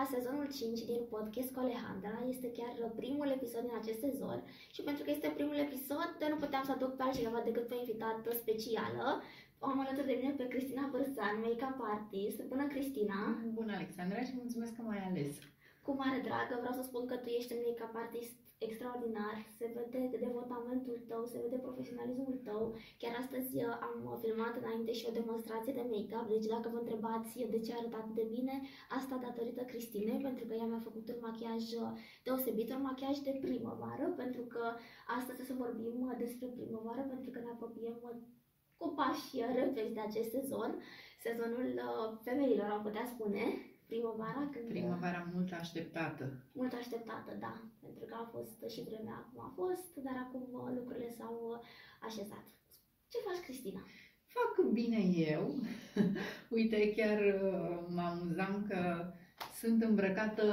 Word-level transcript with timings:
la 0.00 0.16
sezonul 0.16 0.48
5 0.58 0.90
din 0.90 1.02
podcast 1.14 1.50
cu 1.52 1.60
Alejandra. 1.62 2.16
Este 2.34 2.48
chiar 2.58 2.74
uh, 2.78 2.90
primul 3.00 3.28
episod 3.36 3.62
din 3.66 3.76
acest 3.80 4.00
sezon 4.06 4.38
și 4.74 4.80
pentru 4.88 5.02
că 5.04 5.10
este 5.10 5.36
primul 5.38 5.58
episod, 5.66 6.10
nu 6.32 6.38
puteam 6.44 6.64
să 6.66 6.72
aduc 6.72 6.92
pe 6.96 7.02
altcineva 7.04 7.40
decât 7.48 7.66
pe 7.68 7.76
invitată 7.82 8.28
specială. 8.42 9.06
Am 9.68 9.78
alături 9.80 10.10
de 10.10 10.18
mine 10.20 10.34
pe 10.36 10.50
Cristina 10.52 10.84
Bărsan, 10.92 11.34
make-up 11.44 11.78
artist. 11.94 12.38
Bună, 12.52 12.66
Cristina! 12.74 13.20
Bună, 13.58 13.72
Alexandra, 13.74 14.20
și 14.28 14.40
mulțumesc 14.42 14.72
că 14.74 14.82
m-ai 14.82 15.02
ales. 15.08 15.34
Cu 15.84 15.90
mare 16.00 16.20
dragă, 16.28 16.54
vreau 16.62 16.74
să 16.78 16.84
spun 16.84 17.02
că 17.06 17.16
tu 17.16 17.28
ești 17.38 17.52
un 17.54 17.62
make-up 17.66 17.94
artist 18.04 18.34
extraordinar, 18.66 19.36
se 19.58 19.66
vede 19.74 20.16
devotamentul 20.26 20.96
tău, 21.10 21.22
se 21.32 21.40
vede 21.44 21.58
profesionalismul 21.66 22.38
tău. 22.48 22.62
Chiar 23.00 23.14
astăzi 23.22 23.52
uh, 23.56 23.74
am 23.88 24.18
filmat 24.24 24.54
înainte 24.62 24.92
și 24.98 25.08
o 25.08 25.16
demonstrație 25.20 25.72
de 25.78 25.84
make-up, 25.92 26.26
deci 26.34 26.50
dacă 26.54 26.66
vă 26.72 26.78
întrebați 26.80 27.32
de 27.54 27.58
ce 27.64 27.72
arăt 27.72 27.94
atât 27.94 28.14
de 28.20 28.26
bine, 28.36 28.54
asta 28.98 29.24
datorită 29.26 29.62
Cristinei, 29.70 30.20
pentru 30.28 30.44
că 30.46 30.52
ea 30.54 30.68
mi-a 30.70 30.86
făcut 30.88 31.06
un 31.08 31.20
machiaj 31.28 31.64
uh, 31.82 31.90
deosebit, 32.24 32.68
un 32.70 32.82
machiaj 32.90 33.16
de 33.28 33.34
primăvară, 33.44 34.06
pentru 34.22 34.42
că 34.52 34.64
astăzi 35.18 35.40
o 35.42 35.44
să 35.50 35.60
vorbim 35.64 35.96
uh, 36.06 36.14
despre 36.24 36.46
primăvară, 36.58 37.02
pentru 37.12 37.30
că 37.30 37.38
ne 37.38 37.50
apropiem 37.54 37.96
cu 38.80 38.88
pași 38.98 39.36
repezi 39.60 39.96
de 39.96 40.02
acest 40.08 40.30
sezon, 40.30 40.70
sezonul 41.26 41.68
femeilor, 42.26 42.68
am 42.70 42.82
putea 42.82 43.06
spune 43.14 43.44
primăvara. 43.90 44.42
Când 44.52 44.68
primăvara 44.68 45.20
mult 45.34 45.52
așteptată. 45.52 46.24
Mult 46.52 46.72
așteptată, 46.72 47.30
da. 47.44 47.54
Pentru 48.20 48.32
că 48.32 48.38
a 48.38 48.38
fost 48.38 48.74
și 48.74 48.82
vremea 48.88 49.28
cum 49.32 49.40
a 49.42 49.52
fost, 49.60 49.94
dar 50.06 50.16
acum 50.26 50.46
uh, 50.52 50.72
lucrurile 50.78 51.14
s-au 51.18 51.34
uh, 51.50 51.58
așezat. 52.00 52.44
Ce 53.08 53.18
faci, 53.26 53.44
Cristina? 53.44 53.82
Fac 54.26 54.66
bine 54.72 55.02
eu. 55.32 55.54
Uite, 56.58 56.92
chiar 56.96 57.18
uh, 57.18 57.86
mă 57.88 58.00
amuzam 58.00 58.66
că 58.68 59.12
sunt 59.60 59.82
îmbrăcată 59.82 60.46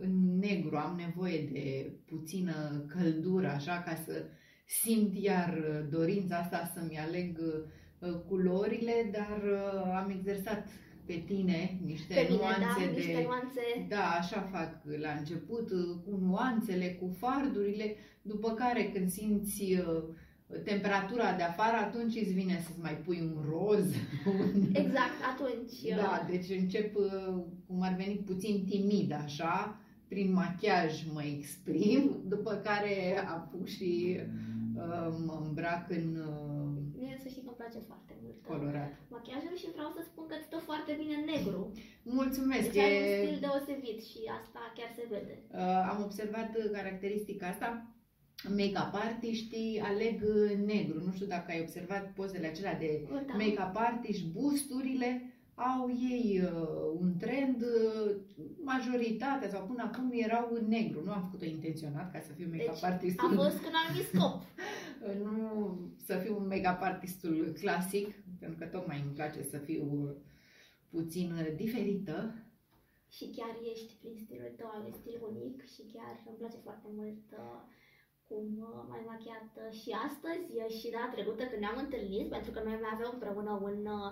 în 0.00 0.38
negru, 0.38 0.76
am 0.76 0.96
nevoie 0.96 1.48
de 1.52 1.96
puțină 2.06 2.84
căldură, 2.88 3.48
așa, 3.48 3.82
ca 3.86 3.94
să 3.94 4.24
simt 4.66 5.14
iar 5.14 5.60
dorința 5.90 6.36
asta 6.36 6.70
să-mi 6.74 6.98
aleg 6.98 7.38
culorile, 8.28 9.10
dar 9.12 9.42
am 9.94 10.10
exersat 10.10 10.68
pe 11.06 11.22
tine 11.26 11.78
niște 11.84 12.14
pe 12.14 12.26
mine, 12.30 12.40
nuanțe 12.40 12.84
da, 12.86 12.92
de... 12.92 12.96
Niște 12.96 13.22
nuanțe... 13.22 13.86
Da, 13.88 14.04
așa 14.20 14.40
fac 14.52 14.70
la 15.00 15.10
început, 15.18 15.68
cu 16.04 16.18
nuanțele, 16.20 16.86
cu 17.00 17.16
fardurile, 17.18 17.96
după 18.22 18.50
care 18.50 18.90
când 18.94 19.10
simți 19.10 19.62
uh, 19.62 20.02
temperatura 20.64 21.34
de 21.36 21.42
afară, 21.42 21.76
atunci 21.76 22.14
îți 22.16 22.32
vine 22.32 22.60
să-ți 22.66 22.80
mai 22.80 22.96
pui 22.96 23.20
un 23.20 23.42
roz. 23.50 23.84
Un... 24.26 24.62
Exact, 24.82 25.18
atunci. 25.32 25.72
Uh, 25.90 25.96
da, 25.96 26.26
deci 26.30 26.48
încep, 26.60 26.96
uh, 26.96 27.42
cum 27.66 27.82
ar 27.82 27.94
veni, 27.96 28.14
puțin 28.14 28.64
timid, 28.68 29.12
așa, 29.12 29.78
prin 30.08 30.32
machiaj 30.32 30.92
mă 31.12 31.22
exprim, 31.22 32.16
după 32.32 32.52
care 32.64 33.24
apuc 33.26 33.66
și 33.66 34.20
uh, 34.76 35.14
mă 35.26 35.42
îmbrac 35.46 35.90
în... 35.90 36.16
Uh, 36.16 36.82
Mie 36.98 37.18
să 37.22 37.28
știi 37.28 37.42
că 37.42 37.48
îmi 37.48 37.56
place 37.56 37.78
foarte 37.86 38.03
colorat. 38.50 38.90
Machiajul 39.14 39.56
și 39.62 39.74
vreau 39.76 39.90
să 39.96 40.00
spun 40.02 40.24
că 40.26 40.34
îți 40.36 40.48
stă 40.48 40.58
foarte 40.68 40.92
bine 41.00 41.16
negru. 41.32 41.60
Mulțumesc! 42.20 42.66
Deci 42.72 42.82
e... 42.82 42.86
ai 42.86 42.96
un 43.00 43.26
stil 43.26 43.38
deosebit 43.44 43.98
și 44.10 44.20
asta 44.40 44.60
chiar 44.76 44.90
se 44.98 45.04
vede. 45.12 45.34
Uh, 45.50 45.92
am 45.92 45.98
observat 46.08 46.48
caracteristica 46.78 47.46
asta. 47.46 47.68
Make-up 48.58 48.92
artiștii 49.08 49.80
aleg 49.90 50.18
negru. 50.72 50.98
Nu 51.06 51.12
știu 51.12 51.26
dacă 51.26 51.46
ai 51.50 51.60
observat 51.60 52.04
pozele 52.18 52.46
acelea 52.46 52.78
de 52.78 52.90
da. 53.26 53.34
make-up 53.42 53.74
artiști, 53.74 54.26
busturile 54.38 55.10
au 55.54 55.90
ei 56.12 56.40
uh, 56.42 57.00
un 57.00 57.16
trend, 57.18 57.62
uh, 57.62 58.16
majoritatea 58.64 59.48
sau 59.48 59.66
până 59.66 59.82
acum 59.82 60.10
erau 60.12 60.50
în 60.52 60.68
negru. 60.68 61.02
Nu 61.04 61.12
am 61.12 61.22
făcut-o 61.22 61.44
intenționat 61.44 62.12
ca 62.12 62.20
să 62.20 62.32
fiu 62.32 62.48
make-up 62.50 62.74
deci, 62.74 62.82
artistul. 62.82 63.38
a 63.38 63.42
fost 63.42 63.58
când 63.62 63.74
am 63.82 63.94
scop. 64.12 64.42
nu 65.12 65.36
să 66.06 66.16
fiu 66.16 66.36
un 66.36 66.46
make-up 66.46 66.80
artistul 66.80 67.52
clasic, 67.60 68.14
pentru 68.38 68.58
că 68.58 68.66
tocmai 68.66 69.00
îmi 69.00 69.14
place 69.14 69.42
să 69.42 69.58
fiu 69.58 70.16
puțin 70.90 71.54
diferită. 71.56 72.34
Și 73.08 73.24
chiar 73.36 73.54
ești 73.72 73.92
prin 74.00 74.16
stilul 74.24 74.52
tău, 74.56 74.68
ai 74.68 74.94
stil 75.00 75.18
unic 75.30 75.56
și 75.74 75.82
chiar 75.94 76.14
îmi 76.26 76.36
place 76.36 76.58
foarte 76.66 76.88
mult 76.98 77.24
uh, 77.32 77.60
cum 78.28 78.46
uh, 78.68 78.80
m-ai 78.88 79.04
machiat 79.12 79.48
uh, 79.62 79.70
și 79.80 79.90
astăzi 80.08 80.48
uh, 80.60 80.68
și 80.78 80.92
data 80.94 81.14
trecută 81.14 81.42
când 81.46 81.62
ne-am 81.62 81.82
întâlnit, 81.84 82.26
pentru 82.34 82.50
că 82.54 82.60
noi 82.62 82.76
mai 82.84 82.94
avem 82.94 83.10
împreună 83.12 83.52
un 83.68 83.78
uh, 83.98 84.10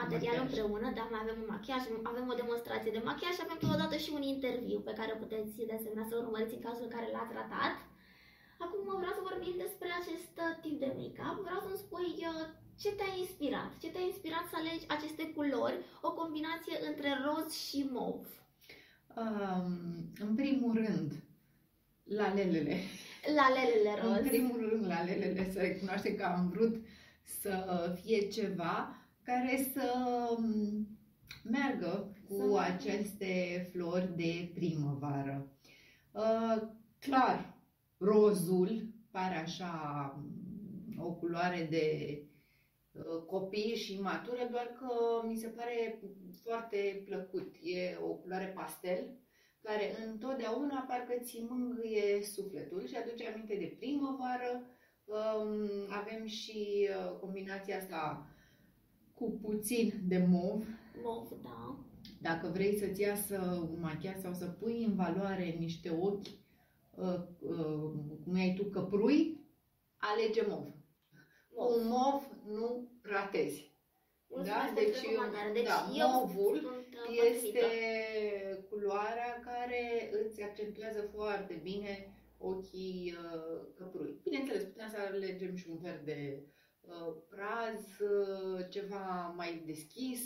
material 0.00 0.36
machiaj. 0.36 0.46
împreună, 0.46 0.86
dar 0.98 1.06
mai 1.10 1.22
avem 1.24 1.38
un 1.42 1.52
machiaj, 1.54 1.82
avem 2.10 2.26
o 2.32 2.38
demonstrație 2.42 2.94
de 2.94 3.06
machiaj 3.10 3.32
și 3.36 3.44
avem 3.44 3.58
totodată 3.60 3.96
și 4.04 4.10
un 4.18 4.24
interviu 4.34 4.78
pe 4.88 4.96
care 4.98 5.12
puteți 5.22 5.68
de 5.68 5.76
asemenea 5.78 6.06
să 6.08 6.14
urmăriți 6.16 6.56
în 6.56 6.64
cazul 6.66 6.86
în 6.86 6.94
care 6.96 7.06
l-ați 7.14 7.36
ratat. 7.40 7.74
Acum 8.64 8.86
vreau 9.00 9.14
să 9.18 9.28
vorbim 9.30 9.54
despre 9.64 9.90
acest 10.00 10.34
uh, 10.44 10.52
tip 10.62 10.76
de 10.84 10.90
make-up. 11.00 11.36
Vreau 11.46 11.60
să-mi 11.64 11.82
spui 11.84 12.10
uh, 12.30 12.46
ce 12.82 12.90
te-a 12.98 13.12
inspirat? 13.22 13.70
Ce 13.82 13.88
te-a 13.90 14.04
inspirat 14.10 14.44
să 14.50 14.56
alegi 14.58 14.88
aceste 14.96 15.24
culori, 15.36 15.78
o 16.08 16.10
combinație 16.20 16.76
între 16.88 17.10
roz 17.26 17.46
și 17.66 17.80
mov? 17.96 18.20
Um, 19.22 19.68
în 20.24 20.34
primul 20.34 20.72
rând, 20.84 21.10
lalelele. 22.04 22.76
Lalelele 23.38 23.92
roz. 24.02 24.16
În 24.22 24.28
primul 24.34 24.68
rând, 24.68 24.86
lalelele, 24.86 25.50
să 25.52 25.58
recunoaște 25.60 26.14
că 26.14 26.24
am 26.24 26.48
vrut 26.54 26.74
să 27.40 27.54
fie 28.02 28.28
ceva 28.28 28.96
care 29.22 29.70
să 29.72 29.86
um, 30.36 30.86
meargă 31.44 32.16
cu 32.28 32.34
să 32.52 32.58
aceste 32.58 33.32
flori 33.72 34.16
de 34.16 34.50
primăvară. 34.54 35.46
Uh, 36.12 36.62
clar, 36.98 37.52
rozul 38.02 38.86
pare 39.10 39.34
așa 39.34 39.72
um, 40.16 41.04
o 41.06 41.12
culoare 41.12 41.66
de 41.70 41.86
uh, 42.92 43.22
copii 43.26 43.74
și 43.74 44.00
matură, 44.00 44.48
doar 44.50 44.66
că 44.78 45.26
mi 45.26 45.36
se 45.36 45.48
pare 45.48 46.02
foarte 46.42 47.02
plăcut. 47.04 47.54
E 47.62 47.96
o 48.02 48.14
culoare 48.14 48.52
pastel 48.56 49.16
care 49.62 49.94
întotdeauna 50.06 50.84
parcă 50.88 51.14
ți 51.22 51.46
mângâie 51.48 52.22
sufletul 52.22 52.86
și 52.86 52.96
aduce 52.96 53.26
aminte 53.26 53.54
de 53.54 53.76
primăvară. 53.78 54.66
Um, 55.04 55.70
avem 55.88 56.26
și 56.26 56.88
uh, 56.88 57.18
combinația 57.20 57.76
asta 57.76 58.26
cu 59.14 59.38
puțin 59.42 59.92
de 60.08 60.26
mov. 60.28 60.66
Mov, 61.02 61.28
da. 61.42 61.78
Dacă 62.20 62.50
vrei 62.52 62.78
să-ți 62.78 63.00
iasă 63.00 63.68
un 63.70 63.80
machiaj 63.80 64.16
sau 64.20 64.32
să 64.32 64.46
pui 64.46 64.84
în 64.84 64.94
valoare 64.94 65.56
niște 65.58 65.90
ochi, 65.90 66.41
uh, 66.94 67.20
uh, 67.40 67.92
cum 68.24 68.34
ai 68.34 68.54
tu, 68.56 68.64
căprui, 68.64 69.40
alege 69.96 70.42
mov. 70.48 70.66
mov. 71.54 71.74
Un 71.74 71.86
mov 71.86 72.22
nu 72.46 72.88
ratezi. 73.02 73.70
Da? 74.44 74.72
Deci, 74.74 75.00
deci 75.52 75.64
da, 75.64 75.90
eu 75.94 76.08
movul 76.08 76.54
uh, 76.54 77.18
este 77.30 77.66
culoarea 78.68 79.40
care 79.44 80.10
îți 80.24 80.42
accentuează 80.42 81.10
foarte 81.14 81.60
bine 81.62 82.14
ochii 82.38 83.14
uh, 83.16 83.60
căprui. 83.74 84.20
Bineînțeles, 84.22 84.62
putem 84.62 84.88
să 84.88 84.96
alegem 84.98 85.56
și 85.56 85.66
un 85.70 85.78
fel 85.78 86.00
de 86.04 86.46
Uh, 86.82 87.14
praz, 87.28 87.98
uh, 87.98 88.66
ceva 88.70 89.34
mai 89.36 89.62
deschis 89.66 90.20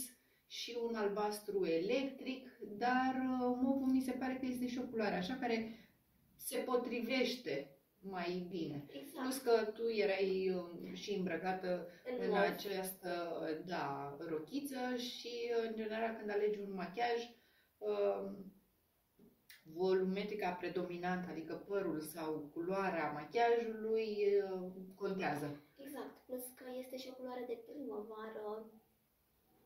și 0.47 0.76
un 0.88 0.94
albastru 0.94 1.65
electric, 1.65 2.49
dar 2.61 3.14
uh, 3.14 3.56
movul 3.62 3.88
mi 3.93 4.00
se 4.00 4.12
pare 4.12 4.37
că 4.41 4.46
este 4.46 4.69
și 4.69 4.79
o 4.79 4.88
culoare 4.88 5.14
așa 5.14 5.35
care 5.35 5.86
se 6.46 6.58
potrivește 6.58 7.70
mai 8.00 8.46
bine. 8.50 8.87
Exact. 8.88 9.22
Plus 9.22 9.38
că 9.38 9.64
tu 9.64 9.88
erai 9.88 10.54
și 10.93 11.12
îmbrăcată 11.14 11.88
în, 12.04 12.28
în 12.28 12.34
această 12.34 13.10
da, 13.64 14.16
rochiță 14.19 14.96
și 14.96 15.52
în 15.66 15.75
general 15.75 16.14
când 16.14 16.31
alegi 16.31 16.60
un 16.60 16.75
machiaj 16.75 17.20
volumetrica 19.62 20.50
predominantă, 20.50 21.31
adică 21.31 21.54
părul 21.54 22.00
sau 22.00 22.50
culoarea 22.52 23.10
machiajului 23.10 24.43
contează. 24.94 25.60
Exact, 25.76 26.25
plus 26.26 26.44
că 26.54 26.64
este 26.78 26.96
și 26.96 27.08
o 27.10 27.14
culoare 27.14 27.44
de 27.46 27.62
primăvară. 27.66 28.70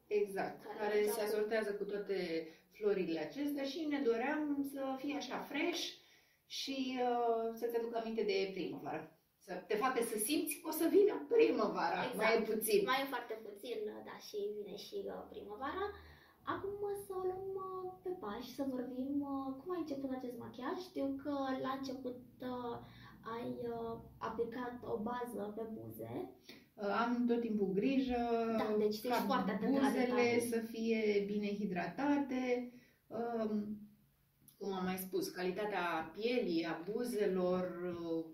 Exact, 0.06 0.62
care, 0.62 0.78
care 0.78 1.06
se 1.06 1.20
asortează 1.20 1.74
cu 1.74 1.84
toate 1.84 2.48
florile 2.70 3.20
acestea 3.20 3.64
și 3.64 3.86
ne 3.88 4.00
doream 4.00 4.68
să 4.72 4.96
fie 4.98 5.16
așa 5.16 5.38
fresh 5.38 5.99
și 6.58 6.76
uh, 7.08 7.46
să-ți 7.58 7.76
aducă 7.78 7.96
aminte 7.98 8.24
de 8.30 8.36
primăvară. 8.56 9.04
Să 9.46 9.52
te 9.68 9.76
facă 9.84 9.98
să 10.10 10.16
simți 10.28 10.54
că 10.60 10.64
o 10.70 10.74
să 10.80 10.86
vină 10.96 11.14
primăvara, 11.34 12.00
exact. 12.02 12.20
mai 12.22 12.36
puțin. 12.50 12.80
Mai 12.90 13.02
e 13.02 13.12
foarte 13.14 13.36
puțin, 13.46 13.78
da, 14.08 14.16
și 14.26 14.38
vine 14.56 14.76
și 14.86 14.96
uh, 15.14 15.22
primăvara. 15.32 15.84
Acum 16.54 16.80
să 17.04 17.10
o 17.18 17.22
luăm 17.28 17.48
uh, 17.68 17.84
pe 18.04 18.12
pași, 18.22 18.54
să 18.58 18.62
vorbim 18.74 19.12
uh, 19.32 19.46
cum 19.58 19.68
ai 19.74 19.84
început 19.84 20.10
acest 20.12 20.36
machiaj. 20.44 20.76
Știu 20.88 21.06
că 21.22 21.32
la 21.66 21.72
început 21.78 22.20
uh, 22.52 22.76
ai 23.34 23.48
uh, 23.74 23.94
aplicat 24.28 24.74
o 24.92 24.96
bază 25.08 25.42
pe 25.56 25.64
buze. 25.76 26.12
Am 27.02 27.24
tot 27.28 27.40
timpul 27.40 27.70
grijă 27.80 28.22
Da, 28.58 28.74
deci 28.78 28.88
ești 28.88 29.08
ca 29.08 29.14
foarte 29.30 29.50
atentă 29.50 29.80
la 29.80 29.86
buzele 29.86 30.04
detalii. 30.04 30.50
să 30.52 30.58
fie 30.72 31.24
bine 31.30 31.48
hidratate. 31.60 32.72
Um, 33.06 33.54
Cum 34.60 34.72
am 34.72 34.84
mai 34.84 34.96
spus, 34.96 35.28
calitatea 35.28 36.12
pielii, 36.16 36.64
a 36.64 36.82
buzelor, 36.90 37.64
uh, 38.00 38.24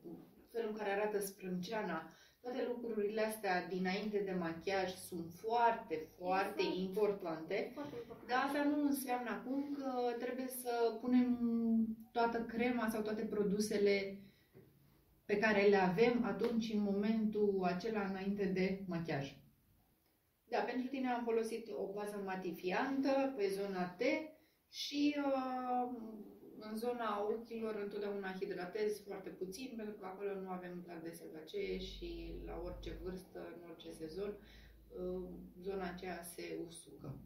felul 0.52 0.70
în 0.70 0.76
care 0.76 0.90
arată 0.90 1.18
sprânceana, 1.18 2.12
toate 2.40 2.64
lucrurile 2.66 3.20
astea 3.20 3.66
dinainte 3.66 4.18
de 4.18 4.32
machiaj 4.38 4.94
sunt 4.94 5.32
foarte, 5.34 6.08
foarte 6.18 6.62
Exact. 6.62 6.76
importante. 6.76 7.70
Foarte 7.74 7.96
important. 8.00 8.28
Dar 8.28 8.42
asta 8.44 8.64
nu 8.64 8.86
înseamnă 8.86 9.30
acum 9.30 9.76
că 9.78 10.16
trebuie 10.18 10.48
să 10.48 10.98
punem 11.00 11.38
toată 12.12 12.38
crema 12.38 12.88
sau 12.88 13.02
toate 13.02 13.22
produsele 13.22 14.20
pe 15.24 15.38
care 15.38 15.62
le 15.62 15.76
avem 15.76 16.24
atunci 16.24 16.72
în 16.72 16.82
momentul 16.82 17.62
acela 17.64 18.04
înainte 18.04 18.44
de 18.44 18.84
machiaj. 18.86 19.36
Da, 20.48 20.58
pentru 20.58 20.86
tine 20.86 21.08
am 21.08 21.24
folosit 21.24 21.68
o 21.70 21.92
bază 21.92 22.22
matifiantă 22.24 23.34
pe 23.36 23.48
zona 23.48 23.88
T 23.88 24.02
și 24.82 25.16
uh, 25.26 25.88
în 26.58 26.76
zona 26.76 27.08
ochilor 27.30 27.74
întotdeauna 27.82 28.36
hidratez 28.40 29.02
foarte 29.06 29.28
puțin 29.28 29.72
pentru 29.76 29.94
că 29.94 30.06
acolo 30.06 30.40
nu 30.40 30.48
avem 30.48 30.82
clar 30.84 31.00
de 31.02 31.10
sebacee 31.10 31.78
și 31.78 32.10
la 32.44 32.62
orice 32.64 32.98
vârstă, 33.02 33.38
în 33.54 33.70
orice 33.70 33.90
sezon, 33.90 34.32
uh, 34.32 35.28
zona 35.62 35.86
aceea 35.88 36.22
se 36.34 36.58
usucă. 36.66 37.18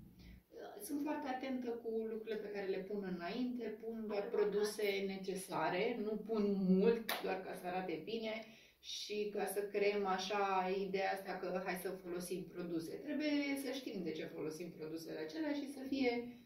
Uh, 0.48 0.82
Sunt 0.86 1.00
foarte 1.02 1.28
atentă 1.28 1.68
cu 1.70 1.90
lucrurile 2.10 2.36
pe 2.36 2.50
care 2.54 2.66
le 2.66 2.86
pun 2.88 3.16
înainte, 3.16 3.64
pun 3.82 4.04
doar 4.06 4.28
produse 4.28 5.04
necesare, 5.06 6.00
nu 6.02 6.16
pun 6.16 6.42
mult 6.68 7.22
doar 7.22 7.40
ca 7.40 7.54
să 7.60 7.66
arate 7.66 8.02
bine 8.04 8.44
și 8.80 9.30
ca 9.34 9.46
să 9.46 9.60
creăm 9.60 10.06
așa 10.06 10.74
ideea 10.86 11.12
asta 11.12 11.32
că 11.32 11.62
hai 11.64 11.78
să 11.82 11.90
folosim 11.90 12.42
produse. 12.54 12.94
Trebuie 12.96 13.58
să 13.64 13.70
știm 13.72 14.02
de 14.02 14.12
ce 14.12 14.24
folosim 14.24 14.70
produsele 14.70 15.18
acelea 15.18 15.52
și 15.52 15.72
să 15.72 15.80
fie 15.88 16.12
uh, 16.26 16.39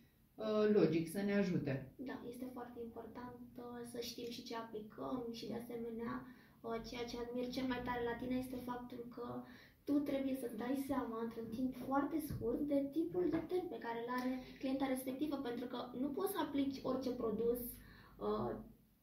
logic, 0.73 1.11
să 1.11 1.23
ne 1.23 1.35
ajute. 1.35 1.93
Da, 1.97 2.23
este 2.29 2.47
foarte 2.53 2.79
important 2.83 3.41
uh, 3.57 3.81
să 3.93 3.99
știm 4.01 4.31
și 4.31 4.43
ce 4.43 4.57
aplicăm 4.57 5.29
și 5.33 5.47
de 5.47 5.55
asemenea 5.55 6.27
uh, 6.61 6.77
ceea 6.89 7.05
ce 7.05 7.17
admir 7.19 7.49
cel 7.49 7.67
mai 7.67 7.83
tare 7.85 8.03
la 8.05 8.17
tine 8.21 8.37
este 8.39 8.59
faptul 8.65 9.07
că 9.15 9.43
tu 9.85 9.93
trebuie 9.93 10.37
să 10.41 10.51
dai 10.57 10.85
seama 10.89 11.23
într-un 11.23 11.49
timp 11.57 11.75
foarte 11.87 12.19
scurt 12.29 12.61
de 12.61 12.89
tipul 12.93 13.27
de 13.31 13.37
ten 13.37 13.65
pe 13.69 13.79
care 13.79 13.99
îl 14.07 14.15
are 14.19 14.43
clienta 14.59 14.87
respectivă, 14.87 15.37
pentru 15.37 15.67
că 15.67 15.91
nu 15.99 16.09
poți 16.09 16.33
să 16.33 16.39
aplici 16.41 16.81
orice 16.83 17.11
produs 17.11 17.61
uh, 18.19 18.55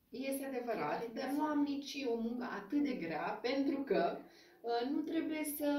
Este 0.09 0.45
adevărat, 0.45 1.11
dar 1.13 1.29
nu 1.37 1.41
am 1.43 1.61
nici 1.61 2.05
o 2.13 2.15
muncă 2.15 2.45
atât 2.59 2.83
de 2.83 2.93
grea 2.93 3.39
pentru 3.41 3.77
că 3.83 4.17
uh, 4.17 4.89
nu 4.91 4.99
trebuie 4.99 5.43
să 5.57 5.69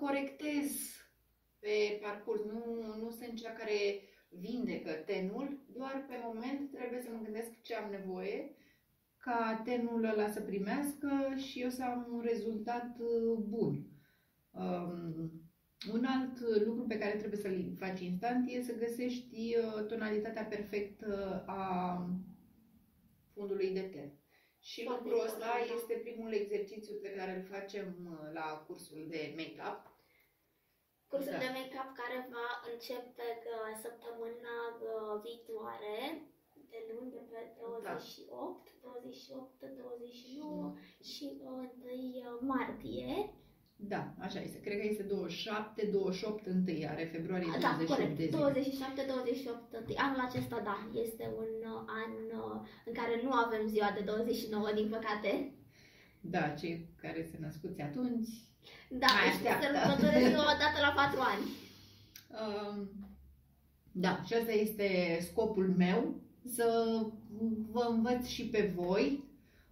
corectez 0.00 0.66
pe 1.58 1.98
parcurs. 2.02 2.42
Nu, 2.44 2.62
nu 3.02 3.10
sunt 3.10 3.34
cea 3.40 3.52
care 3.52 3.78
vindecă 4.38 4.92
tenul, 4.92 5.58
doar 5.72 6.04
pe 6.08 6.14
moment 6.24 6.70
trebuie 6.70 7.00
să 7.00 7.08
mă 7.12 7.20
gândesc 7.22 7.60
ce 7.62 7.74
am 7.74 7.90
nevoie 7.90 8.54
ca 9.18 9.62
tenul 9.64 10.04
ăla 10.04 10.30
să 10.30 10.40
primească 10.40 11.34
și 11.36 11.60
eu 11.60 11.68
să 11.68 11.82
am 11.82 12.08
un 12.12 12.20
rezultat 12.20 12.98
uh, 12.98 13.38
bun. 13.48 13.86
Um, 14.50 15.32
un 15.92 16.04
alt 16.04 16.64
lucru 16.64 16.84
pe 16.86 16.98
care 16.98 17.16
trebuie 17.16 17.40
să-l 17.40 17.74
faci 17.78 18.00
instant 18.00 18.50
e 18.50 18.62
să 18.62 18.78
găsești 18.78 19.56
uh, 19.56 19.86
tonalitatea 19.86 20.44
perfectă 20.44 21.44
a 21.46 21.64
fundului 23.34 23.70
de 23.70 23.80
ten. 23.80 24.12
Și 24.60 24.82
Foarte 24.82 25.02
lucrul 25.02 25.24
ăsta 25.24 25.44
important, 25.44 25.68
da. 25.68 25.74
este 25.74 25.94
primul 26.06 26.32
exercițiu 26.32 26.94
pe 27.02 27.10
care 27.16 27.32
îl 27.36 27.44
facem 27.54 27.86
uh, 28.04 28.32
la 28.32 28.64
cursul 28.66 29.06
de 29.08 29.34
make-up. 29.36 29.93
Cursul 31.14 31.36
Da. 31.38 31.42
de 31.44 31.50
make-up 31.58 31.88
care 32.00 32.18
va 32.36 32.48
începe 32.72 33.28
uh, 33.54 33.70
săptămâna 33.84 34.56
uh, 34.72 35.12
viitoare, 35.24 35.96
de 36.72 36.80
luni, 36.88 37.10
de 37.16 37.22
pe 37.30 37.40
28, 37.60 38.68
28, 38.82 39.60
29 39.82 40.74
și 41.10 41.26
uh, 41.40 42.40
1 42.40 42.52
martie. 42.52 43.08
Da, 43.76 44.02
așa 44.26 44.40
este. 44.46 44.58
Cred 44.60 44.76
că 44.80 44.86
este 44.86 45.02
27, 45.02 45.86
28, 45.86 46.46
1 46.46 46.64
are 46.92 47.04
februarie 47.16 47.50
Da, 47.52 47.58
28 47.58 47.88
corect. 47.92 48.16
de 48.16 48.24
zile. 48.24 48.38
27, 48.38 49.04
28, 49.08 49.72
întâi. 49.80 49.96
Anul 50.06 50.20
acesta, 50.28 50.56
da, 50.70 50.76
este 51.04 51.24
un 51.42 51.50
uh, 51.72 51.80
an 52.02 52.12
uh, 52.40 52.56
în 52.88 52.92
care 53.00 53.14
nu 53.24 53.30
avem 53.44 53.62
ziua 53.74 53.90
de 53.96 54.02
29, 54.02 54.72
din 54.78 54.88
păcate. 54.88 55.30
Da, 56.20 56.44
cei 56.60 56.88
care 57.02 57.20
se 57.30 57.36
născuți 57.40 57.80
atunci. 57.80 58.28
Da, 58.90 59.06
Mai 59.06 59.38
deci 59.38 59.52
așteaptă. 59.52 59.78
sărbătoresc 59.78 60.30
o 60.42 60.56
dată 60.58 60.78
la 60.80 60.92
4 60.96 61.20
ani. 61.20 61.44
Um, 62.40 62.88
da, 63.92 64.22
și 64.26 64.34
asta 64.34 64.52
este 64.52 65.18
scopul 65.30 65.74
meu, 65.76 66.20
să 66.44 66.98
vă 67.70 67.86
învăț 67.90 68.26
și 68.26 68.48
pe 68.48 68.72
voi, 68.76 69.24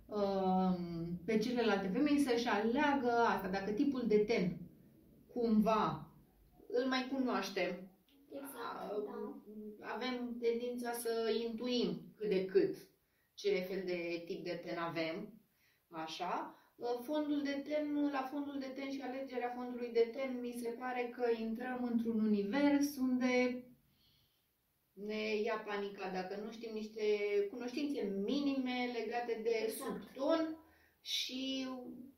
um, 0.06 1.20
pe 1.24 1.38
celelalte 1.38 1.88
femei, 1.92 2.18
să-și 2.18 2.48
aleagă 2.48 3.10
asta. 3.10 3.48
Dacă 3.48 3.70
tipul 3.70 4.04
de 4.06 4.18
ten, 4.18 4.56
cumva, 5.34 6.10
îl 6.68 6.88
mai 6.88 7.08
cunoaștem, 7.12 7.90
Exact, 8.34 9.04
da. 9.80 9.94
avem 9.94 10.36
tendința 10.40 10.92
să 10.92 11.10
intuim 11.48 12.00
cât 12.16 12.28
de 12.28 12.44
cât 12.44 12.76
ce 13.34 13.66
fel 13.68 13.82
de 13.86 14.22
tip 14.26 14.44
de 14.44 14.60
ten 14.64 14.78
avem, 14.78 15.32
așa. 15.90 16.54
Fondul 17.02 17.42
de 17.42 17.62
ten, 17.68 18.10
la 18.12 18.28
fondul 18.30 18.58
de 18.58 18.72
ten 18.74 18.90
și 18.90 19.00
alegerea 19.00 19.52
fondului 19.56 19.90
de 19.92 20.10
ten, 20.12 20.40
mi 20.40 20.58
se 20.62 20.68
pare 20.68 21.12
că 21.16 21.24
intrăm 21.40 21.88
într-un 21.92 22.24
univers 22.24 22.96
unde 22.96 23.64
ne 24.92 25.36
ia 25.36 25.56
panica 25.66 26.10
dacă 26.10 26.40
nu 26.44 26.50
știm 26.50 26.72
niște 26.74 27.02
cunoștințe 27.50 28.02
minime 28.24 28.90
legate 28.98 29.40
de 29.42 29.50
Exact. 29.62 29.78
subton 29.78 30.56
și 31.00 31.68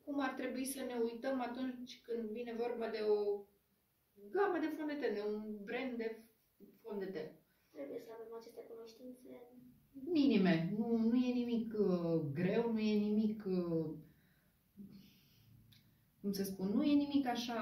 cum 0.05 0.21
ar 0.21 0.33
trebui 0.41 0.65
să 0.65 0.81
ne 0.81 0.97
uităm 1.03 1.41
atunci 1.41 2.01
când 2.07 2.31
vine 2.31 2.55
vorba 2.59 2.89
de 2.89 3.01
o 3.09 3.45
gamă 4.31 4.59
de 4.61 4.67
fond 4.77 4.89
de 4.89 4.95
ten, 4.95 5.15
de 5.15 5.23
un 5.27 5.65
brand 5.65 5.97
de 5.97 6.19
fond 6.83 6.99
de 6.99 7.07
ten. 7.07 7.29
Trebuie 7.71 8.01
să 8.05 8.11
avem 8.13 8.35
aceste 8.39 8.63
cunoștințe. 8.71 9.31
Minime, 10.13 10.73
nu, 10.77 10.97
nu 10.97 11.17
e 11.17 11.33
nimic 11.33 11.75
uh, 11.79 12.21
greu, 12.33 12.73
nu 12.73 12.79
e 12.79 12.95
nimic, 12.95 13.45
uh, 13.47 13.95
cum 16.25 16.33
să 16.41 16.45
spun, 16.51 16.69
nu 16.77 16.83
e 16.91 17.03
nimic 17.05 17.25
așa 17.37 17.61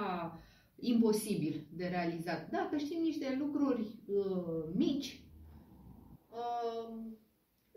imposibil 0.92 1.54
de 1.80 1.86
realizat. 1.96 2.40
Dacă 2.58 2.74
știm 2.84 3.00
niște 3.10 3.26
lucruri 3.42 3.84
uh, 4.18 4.62
mici, 4.82 5.10
uh, 6.40 6.88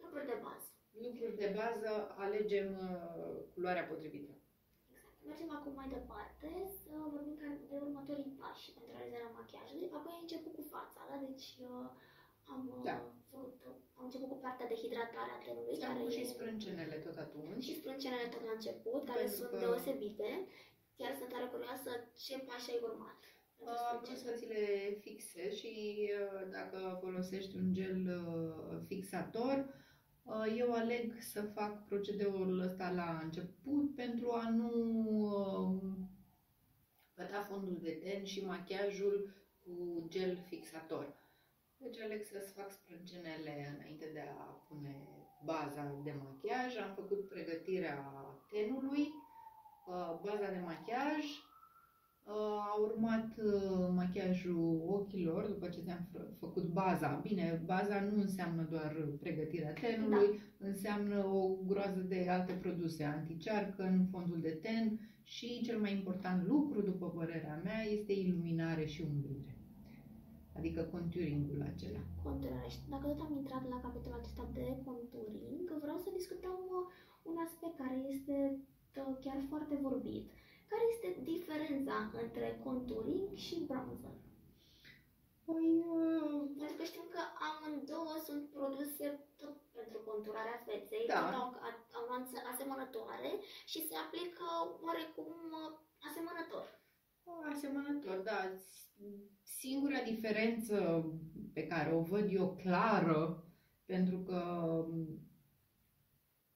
Lucruri 0.03 0.25
de 0.31 0.37
bază. 0.45 0.67
lucruri 1.05 1.35
de 1.43 1.49
bază, 1.59 1.89
alegem 2.23 2.67
uh, 2.87 3.35
culoarea 3.53 3.87
potrivită. 3.91 4.33
Exact. 4.89 5.13
Mergem 5.29 5.49
acum 5.57 5.73
mai 5.81 5.89
departe 5.97 6.49
să 6.81 6.93
vorbim 7.13 7.35
ca- 7.41 7.61
de 7.71 7.77
următorii 7.85 8.31
pași 8.41 8.65
pentru 8.75 8.91
realizarea 8.95 9.35
machiajului. 9.39 9.89
Apoi 9.97 10.11
ai 10.15 10.23
început 10.25 10.53
cu 10.59 10.63
fața, 10.75 10.99
da? 11.09 11.15
Deci 11.27 11.47
uh, 11.69 11.87
am, 12.53 12.61
uh, 12.77 12.83
Da. 12.89 12.95
făcut, 13.31 13.55
am 13.97 14.03
început 14.07 14.29
cu 14.33 14.39
partea 14.45 14.67
de 14.71 14.79
hidratare 14.83 15.31
a 15.33 15.39
tenului, 15.47 15.77
Am 15.77 15.83
care 15.85 15.99
pus 16.03 16.13
e... 16.15 16.17
și 16.19 16.31
sprâncenele 16.33 16.95
tot 17.05 17.17
atunci. 17.25 17.63
și 17.67 17.77
sprâncenele 17.79 18.27
tot 18.33 18.43
la 18.49 18.53
început, 18.59 19.01
care 19.09 19.23
Pentru 19.23 19.37
sunt 19.39 19.49
că- 19.51 19.61
deosebite. 19.63 20.29
Chiar 20.97 21.15
sunt 21.17 21.29
tare 21.29 21.45
curioasă 21.45 21.89
ce 22.23 22.37
pași 22.37 22.71
ai 22.71 22.79
urmat. 22.83 23.19
pentru 23.57 23.73
Am 23.91 23.99
vrut 24.03 24.17
sprâncene. 24.17 24.37
să 24.37 24.39
ți 24.39 24.47
le 24.53 24.97
fixez 25.01 25.53
și 25.53 25.73
uh, 26.21 26.51
dacă 26.51 26.97
folosești 27.01 27.55
un 27.55 27.73
gel 27.73 28.01
uh, 28.07 28.81
fixator, 28.87 29.57
uh, 30.23 30.55
eu 30.57 30.73
aleg 30.73 31.21
să 31.21 31.41
fac 31.41 31.85
procedeul 31.85 32.59
ăsta 32.59 32.91
la 32.91 33.19
început 33.23 33.95
pentru 33.95 34.31
a 34.31 34.49
nu 34.49 34.71
uh, 35.19 35.91
păta 37.13 37.41
fondul 37.41 37.79
de 37.81 37.91
ten 37.91 38.23
și 38.23 38.45
machiajul 38.45 39.33
cu 39.63 40.05
gel 40.09 40.37
fixator. 40.47 41.23
Deci 41.77 41.99
aleg 41.99 42.23
să-ți 42.23 42.53
fac 42.53 42.71
sprâncenele 42.71 43.75
înainte 43.77 44.09
de 44.13 44.19
a 44.19 44.43
pune 44.67 45.07
baza 45.43 46.01
de 46.03 46.13
machiaj. 46.23 46.77
Am 46.77 46.93
făcut 46.93 47.27
pregătirea 47.27 47.97
tenului, 48.49 49.01
uh, 49.01 49.24
baza 50.23 50.49
de 50.51 50.61
machiaj, 50.65 51.25
Uh, 52.27 52.33
A 52.71 52.75
urmat 52.81 53.37
uh, 53.37 53.87
machiajul 53.95 54.83
ochilor 54.87 55.45
după 55.47 55.67
ce 55.67 55.79
ți-am 55.81 56.07
fă- 56.13 56.37
făcut 56.39 56.63
baza. 56.63 57.19
Bine, 57.23 57.61
baza 57.65 58.01
nu 58.01 58.21
înseamnă 58.21 58.67
doar 58.69 59.07
pregătirea 59.19 59.73
tenului, 59.73 60.39
înseamnă 60.57 61.25
o 61.25 61.55
groază 61.67 61.99
de 61.99 62.27
alte 62.29 62.53
produse, 62.53 63.03
anticearcă, 63.03 64.07
fondul 64.11 64.39
de 64.41 64.49
ten 64.61 64.99
și 65.23 65.61
cel 65.61 65.79
mai 65.79 65.93
important 65.93 66.47
lucru, 66.47 66.81
după 66.81 67.09
părerea 67.09 67.61
mea, 67.63 67.81
este 67.83 68.13
iluminare 68.13 68.85
și 68.85 69.01
umbrire. 69.01 69.55
Adică 70.57 70.81
conturingul 70.81 71.61
acela. 71.73 71.99
Conturare. 72.23 72.67
Și 72.69 72.79
dacă 72.89 73.07
tot 73.07 73.19
am 73.19 73.33
intrat 73.37 73.69
la 73.69 73.79
capitolul 73.81 74.19
acesta 74.19 74.49
de 74.53 74.65
conturing, 74.85 75.65
vreau 75.81 75.97
să 75.97 76.09
discutăm 76.13 76.57
uh, 76.77 76.85
un 77.23 77.35
aspect 77.45 77.75
care 77.77 77.97
este 78.13 78.35
uh, 78.51 78.74
chiar 79.23 79.39
foarte 79.49 79.75
vorbit. 79.75 80.31
Care 80.67 80.83
este 80.93 81.21
diferența 81.31 82.11
între 82.23 82.59
contouring 82.63 83.35
și 83.35 83.55
bronzer? 83.67 84.15
Păi, 85.45 85.69
uh, 85.97 86.41
Pentru 86.59 86.75
că 86.77 86.83
știm 86.83 87.07
că 87.15 87.21
amândouă 87.47 88.15
sunt 88.27 88.43
produse 88.57 89.05
tot 89.41 89.55
pentru 89.77 89.97
conturarea 90.09 90.63
feței, 90.65 91.05
Da. 91.07 91.19
tot 91.21 91.33
au, 91.41 91.49
au 91.97 92.03
nuanțe 92.09 92.37
asemănătoare 92.51 93.31
și 93.71 93.87
se 93.87 93.95
aplică 94.03 94.47
oarecum 94.85 95.33
uh, 95.61 95.71
asemănător. 96.07 96.65
asemănător, 97.53 98.17
da. 98.17 98.39
Singura 99.43 100.01
diferență 100.11 100.75
pe 101.53 101.67
care 101.67 101.93
o 101.93 102.01
văd 102.01 102.27
eu 102.31 102.55
clară, 102.63 103.43
pentru 103.85 104.17
că 104.17 104.39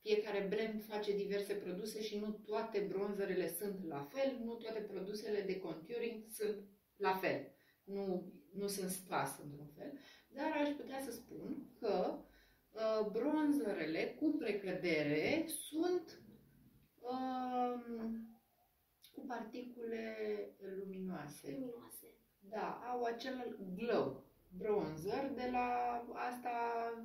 fiecare 0.09 0.47
brand 0.49 0.83
face 0.83 1.15
diverse 1.15 1.53
produse 1.53 2.01
și 2.01 2.17
nu 2.17 2.29
toate 2.45 2.79
bronzerele 2.79 3.47
sunt 3.47 3.87
la 3.87 4.01
fel, 4.13 4.41
nu 4.43 4.53
toate 4.53 4.79
produsele 4.79 5.41
de 5.41 5.59
contouring 5.59 6.23
sunt 6.31 6.55
la 6.95 7.15
fel. 7.15 7.51
Nu, 7.83 8.33
nu 8.53 8.67
sunt 8.67 8.89
spas 8.89 9.39
într-un 9.43 9.67
fel, 9.77 9.99
dar 10.27 10.51
aș 10.51 10.69
putea 10.69 11.01
să 11.01 11.11
spun 11.11 11.67
că 11.79 12.17
uh, 12.71 13.07
bronzerele 13.11 14.15
cu 14.19 14.35
precădere 14.39 15.45
sunt 15.47 16.21
uh, 16.99 17.81
cu 19.11 19.25
particule 19.27 20.15
luminoase. 20.77 21.51
Luminoase. 21.51 22.07
Da, 22.39 22.81
au 22.91 23.03
acel 23.03 23.57
glow. 23.75 24.27
Bronzer, 24.57 25.31
de 25.35 25.49
la 25.51 25.69
asta 26.13 26.49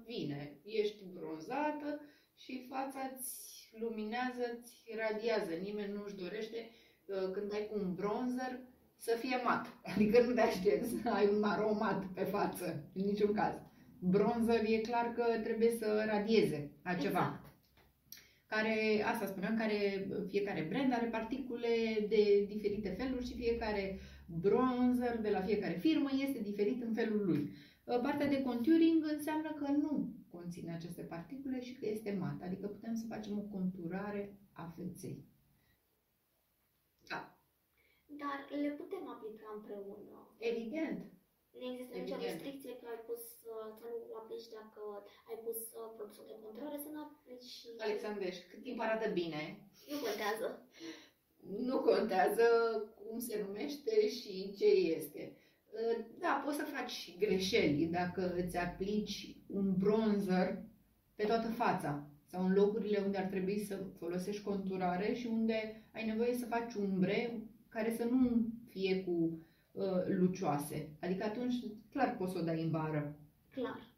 vine. 0.07 0.59
Ești 0.63 1.05
bronzată 1.05 2.01
și 2.45 2.67
fața-ți 2.69 3.33
luminează, 3.81 4.45
ți 4.63 4.77
radiază. 5.03 5.53
Nimeni 5.63 5.93
nu 5.93 6.03
își 6.05 6.17
dorește 6.17 6.71
uh, 7.07 7.31
când 7.33 7.53
ai 7.53 7.67
cu 7.71 7.79
un 7.79 7.95
bronzer 7.95 8.61
să 8.97 9.17
fie 9.19 9.37
mat. 9.45 9.65
Adică 9.95 10.23
nu 10.23 10.33
te 10.33 10.41
aștepți 10.41 10.91
să 11.03 11.09
ai 11.09 11.29
un 11.33 11.39
maro 11.39 11.73
mat 11.73 12.05
pe 12.15 12.25
față, 12.25 12.67
în 12.95 13.05
niciun 13.05 13.33
caz. 13.33 13.55
Bronzer 13.99 14.63
e 14.67 14.77
clar 14.77 15.13
că 15.13 15.25
trebuie 15.43 15.71
să 15.71 16.05
radieze 16.07 16.71
a 16.83 16.95
ceva 16.95 17.25
Exact. 17.25 17.45
care, 18.47 19.05
asta 19.07 19.27
spuneam, 19.27 19.57
care 19.57 20.09
fiecare 20.29 20.67
brand 20.69 20.93
are 20.93 21.07
particule 21.07 22.07
de 22.09 22.45
diferite 22.49 22.89
feluri 22.99 23.27
și 23.27 23.35
fiecare 23.35 24.01
bronzer 24.27 25.19
de 25.19 25.31
la 25.31 25.41
fiecare 25.41 25.79
firmă 25.81 26.11
este 26.27 26.39
diferit 26.43 26.83
în 26.83 26.95
felul 26.95 27.27
lui. 27.27 27.51
Uh, 27.85 28.01
Partea 28.01 28.29
de 28.29 28.43
contouring 28.43 29.05
înseamnă 29.13 29.53
că 29.59 29.71
nu 29.71 30.15
conține 30.37 30.75
aceste 30.75 31.03
particule 31.03 31.61
și 31.63 31.75
că 31.79 31.87
este 31.87 32.13
mat, 32.13 32.43
adică 32.43 32.67
putem 32.67 32.95
să 32.95 33.05
facem 33.09 33.39
o 33.39 33.43
conturare 33.57 34.23
a 34.53 34.65
feței. 34.77 35.25
Da, 37.09 37.21
Dar 38.23 38.39
le 38.63 38.71
putem 38.81 39.09
aplica 39.09 39.47
împreună. 39.57 40.19
evident. 40.39 41.13
Nu 41.59 41.65
există 41.73 41.95
nicio 41.97 42.15
Evident. 42.15 42.33
restricție 42.33 42.75
că 42.81 42.87
ai 42.93 43.03
pus 43.11 43.23
uh, 43.53 43.69
să 43.79 43.87
nu 44.09 44.15
aplici 44.23 44.49
dacă 44.59 44.83
ai 45.31 45.39
pus 45.45 45.59
uh, 45.79 45.89
produsul 45.97 46.25
de 46.31 46.37
conturare, 46.45 46.79
să 46.85 46.89
nu 46.93 47.01
aplici 47.07 47.49
și... 47.59 47.69
Alexandreș, 47.79 48.37
cât 48.51 48.63
timp 48.63 48.79
arată 48.81 49.07
bine, 49.21 49.41
Nu 49.91 49.99
contează. 50.07 50.47
nu 51.69 51.77
contează 51.91 52.47
cum 52.99 53.19
se 53.19 53.43
numește 53.47 54.09
și 54.09 54.55
ce 54.59 54.67
este. 54.99 55.23
Uh, 55.75 56.05
Da, 56.19 56.43
poți 56.45 56.57
să 56.57 56.65
faci 56.65 57.17
greșeli 57.19 57.87
dacă 57.87 58.35
îți 58.41 58.57
aplici 58.57 59.34
un 59.47 59.75
bronzer 59.79 60.63
pe 61.15 61.25
toată 61.25 61.49
fața 61.49 62.07
sau 62.25 62.45
în 62.45 62.53
locurile 62.53 63.03
unde 63.05 63.19
ar 63.19 63.25
trebui 63.25 63.59
să 63.59 63.85
folosești 63.99 64.43
conturare 64.43 65.13
și 65.13 65.27
unde 65.27 65.83
ai 65.93 66.07
nevoie 66.07 66.35
să 66.35 66.47
faci 66.47 66.75
umbre 66.75 67.43
care 67.69 67.95
să 67.97 68.05
nu 68.05 68.47
fie 68.69 69.05
cu 69.05 69.39
uh, 69.73 69.85
lucioase. 70.07 70.89
Adică 71.01 71.25
atunci 71.25 71.55
clar 71.91 72.17
poți 72.17 72.33
să 72.33 72.39
o 72.39 72.43
dai 72.43 72.63
în 72.63 72.71
bară. 72.71 73.17
Clar. 73.51 73.93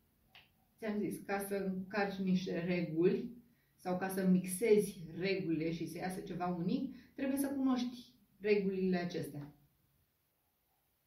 Ți-am 0.78 0.98
zis, 0.98 1.18
ca 1.26 1.38
să 1.38 1.54
încarci 1.54 2.14
niște 2.14 2.64
reguli 2.66 3.30
sau 3.76 3.98
ca 3.98 4.08
să 4.08 4.26
mixezi 4.26 5.04
regulile 5.18 5.72
și 5.72 5.86
să 5.86 5.96
iasă 5.98 6.20
ceva 6.20 6.46
unic, 6.46 6.96
trebuie 7.14 7.38
să 7.38 7.48
cunoști 7.48 8.14
regulile 8.40 8.96
acestea. 8.96 9.44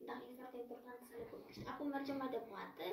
Da, 0.07 0.15
e 0.29 0.33
foarte 0.39 0.57
important 0.61 0.99
să 1.09 1.15
le 1.19 1.25
cunoști. 1.33 1.63
Acum 1.71 1.87
mergem 1.87 2.17
mai 2.17 2.29
departe. 2.37 2.85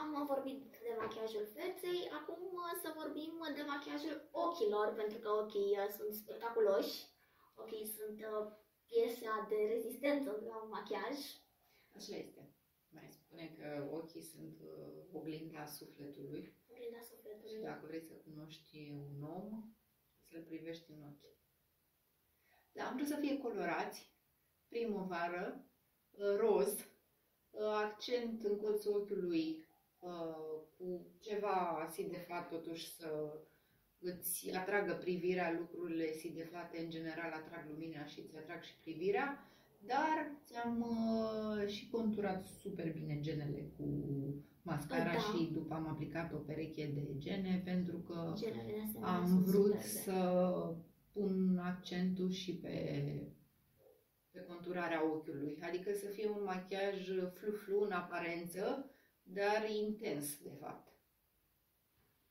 Am 0.00 0.08
uh, 0.20 0.24
vorbit 0.26 0.60
de 0.84 0.92
machiajul 0.98 1.46
feței, 1.56 2.00
acum 2.18 2.40
uh, 2.62 2.72
să 2.82 2.88
vorbim 3.00 3.32
de 3.56 3.62
machiajul 3.62 4.28
ochilor, 4.30 4.86
pentru 5.00 5.18
că 5.18 5.28
ochii 5.30 5.70
uh, 5.78 5.88
sunt 5.96 6.12
spectaculoși. 6.14 6.94
Ochii 7.54 7.86
sunt 7.96 8.18
uh, 8.30 8.46
piesa 8.88 9.46
de 9.48 9.58
rezistență 9.74 10.30
la 10.48 10.56
un 10.62 10.68
machiaj. 10.68 11.16
Așa 11.96 12.16
este. 12.16 12.42
Mai 12.88 13.08
spune 13.10 13.46
că 13.58 13.88
ochii 13.98 14.22
sunt 14.22 14.58
uh, 14.60 15.18
oglinda 15.18 15.66
sufletului 15.66 16.42
Oglinda 16.70 17.00
și 17.00 17.08
sufletului. 17.08 17.62
dacă 17.62 17.86
vrei 17.86 18.00
să 18.00 18.14
cunoști 18.14 18.90
un 18.90 19.22
om, 19.22 19.74
să-l 20.28 20.42
privești 20.42 20.90
în 20.90 21.02
ochi. 21.02 21.30
Da, 22.72 22.86
am 22.86 22.94
vrut 22.94 23.08
să 23.08 23.16
fie 23.20 23.38
colorați, 23.38 24.12
primăvară, 24.68 25.64
uh, 26.10 26.36
roz, 26.36 26.72
uh, 27.50 27.60
accent 27.60 28.42
în 28.42 28.56
colțul 28.56 28.96
ochiului 28.96 29.56
uh, 29.58 29.71
cu 30.78 31.06
ceva 31.20 31.88
sidefat 31.90 32.48
totuși 32.48 32.94
să 32.94 33.38
îți 33.98 34.50
atragă 34.56 34.92
privirea, 34.94 35.56
lucrurile 35.58 36.12
sidefate 36.12 36.78
în 36.82 36.90
general 36.90 37.32
atrag 37.32 37.64
lumina 37.68 38.04
și 38.04 38.20
îți 38.20 38.36
atrag 38.36 38.62
și 38.62 38.74
privirea, 38.82 39.46
dar 39.86 40.30
ți-am 40.44 40.80
uh, 40.80 41.68
și 41.68 41.88
conturat 41.90 42.44
super 42.44 42.92
bine 42.92 43.20
genele 43.20 43.72
cu 43.76 43.84
mascara 44.62 45.12
Da. 45.12 45.18
și 45.18 45.50
după 45.52 45.74
am 45.74 45.88
aplicat 45.88 46.32
o 46.32 46.36
pereche 46.36 46.90
de 46.94 47.08
gene 47.18 47.62
pentru 47.64 47.98
că 47.98 48.32
Genele 48.36 48.72
de 48.72 48.80
asemenea 48.84 49.14
am 49.14 49.26
sunt 49.26 49.44
vrut 49.44 49.64
superbe. 49.80 49.82
să 49.86 50.74
pun 51.12 51.58
accentul 51.58 52.30
și 52.30 52.54
pe, 52.56 52.76
pe 54.30 54.40
conturarea 54.40 55.04
ochiului, 55.12 55.58
adică 55.62 55.92
să 55.92 56.06
fie 56.06 56.28
un 56.28 56.42
machiaj 56.44 57.08
flu-flu 57.34 57.80
în 57.84 57.90
aparență, 57.92 58.91
dar 59.22 59.70
intens 59.70 60.38
de 60.42 60.50
fapt. 60.60 60.88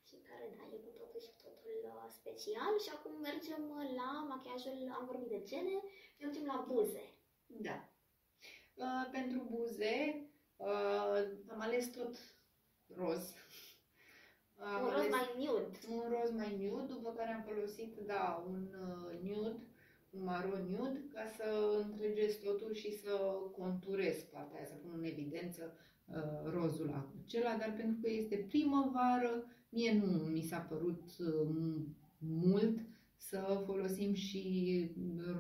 și 0.07 0.15
care 0.27 0.55
da, 0.57 0.75
e 0.75 0.77
cu 0.77 0.89
totul 0.99 1.19
și 1.19 1.31
cu 1.35 1.41
totul 1.47 1.77
uh, 1.83 2.07
special 2.19 2.73
și 2.83 2.89
acum 2.95 3.13
mergem 3.19 3.63
uh, 3.77 3.91
la 3.99 4.25
machiajul, 4.29 4.91
am 4.97 5.05
vorbit 5.05 5.27
de 5.29 5.41
gene, 5.49 5.75
mergem 6.19 6.45
la 6.45 6.65
buze. 6.67 7.05
Da. 7.45 7.89
Uh, 8.73 9.09
pentru 9.11 9.39
buze 9.49 9.95
uh, 10.55 11.17
am 11.47 11.59
ales 11.61 11.91
tot 11.91 12.13
roz. 12.95 13.33
Am 14.57 14.83
Un 14.83 14.89
roz 14.89 14.99
ales 14.99 15.09
mai 15.09 15.33
nude. 15.37 15.77
un 15.89 16.09
roz 16.09 16.31
mai 16.31 16.57
nude, 16.57 16.93
după 16.93 17.13
care 17.13 17.31
am 17.31 17.41
folosit, 17.41 17.95
da, 17.95 18.43
un 18.47 18.67
uh, 18.73 19.19
nude, 19.21 19.59
un 20.09 20.23
maro 20.23 20.57
nude, 20.57 21.07
ca 21.13 21.27
să 21.37 21.77
întregesc 21.83 22.41
totul 22.41 22.73
și 22.73 22.97
să 22.97 23.15
conturez 23.57 24.23
partea 24.23 24.57
aia, 24.57 24.65
să 24.67 24.73
pun 24.73 24.91
în 24.93 25.03
evidență 25.03 25.77
uh, 26.15 26.51
rozul 26.51 27.11
acela, 27.25 27.57
dar 27.57 27.73
pentru 27.77 27.97
că 28.01 28.09
este 28.09 28.45
primăvară, 28.47 29.45
mie 29.69 29.93
nu 29.93 30.07
mi 30.07 30.41
s-a 30.41 30.57
părut 30.57 31.03
uh, 31.19 31.81
mult 32.17 32.79
să 33.15 33.63
folosim 33.65 34.13
și 34.13 34.91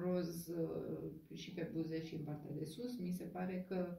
roz 0.01 0.47
uh, 0.47 1.11
și 1.33 1.53
pe 1.53 1.69
buze 1.73 2.03
și 2.03 2.15
în 2.15 2.23
partea 2.23 2.51
de 2.57 2.65
sus. 2.65 2.99
Mi 2.99 3.11
se 3.11 3.23
pare 3.23 3.65
că 3.67 3.97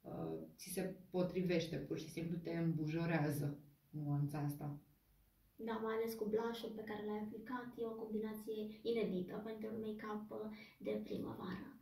uh, 0.00 0.38
ți 0.56 0.72
se 0.72 0.96
potrivește, 1.10 1.76
pur 1.76 1.98
și 1.98 2.08
simplu 2.08 2.36
te 2.36 2.50
îmbujorează 2.50 3.58
nuanța 3.90 4.38
asta. 4.38 4.78
Da, 5.56 5.72
mai 5.72 5.94
ales 5.94 6.14
cu 6.14 6.24
blush 6.24 6.62
pe 6.76 6.82
care 6.82 7.04
l-ai 7.06 7.22
aplicat, 7.24 7.66
e 7.76 7.86
o 7.86 8.00
combinație 8.02 8.80
inedită 8.82 9.42
pentru 9.44 9.68
un 9.74 9.80
make-up 9.80 10.30
uh, 10.30 10.56
de 10.78 11.00
primăvară. 11.04 11.81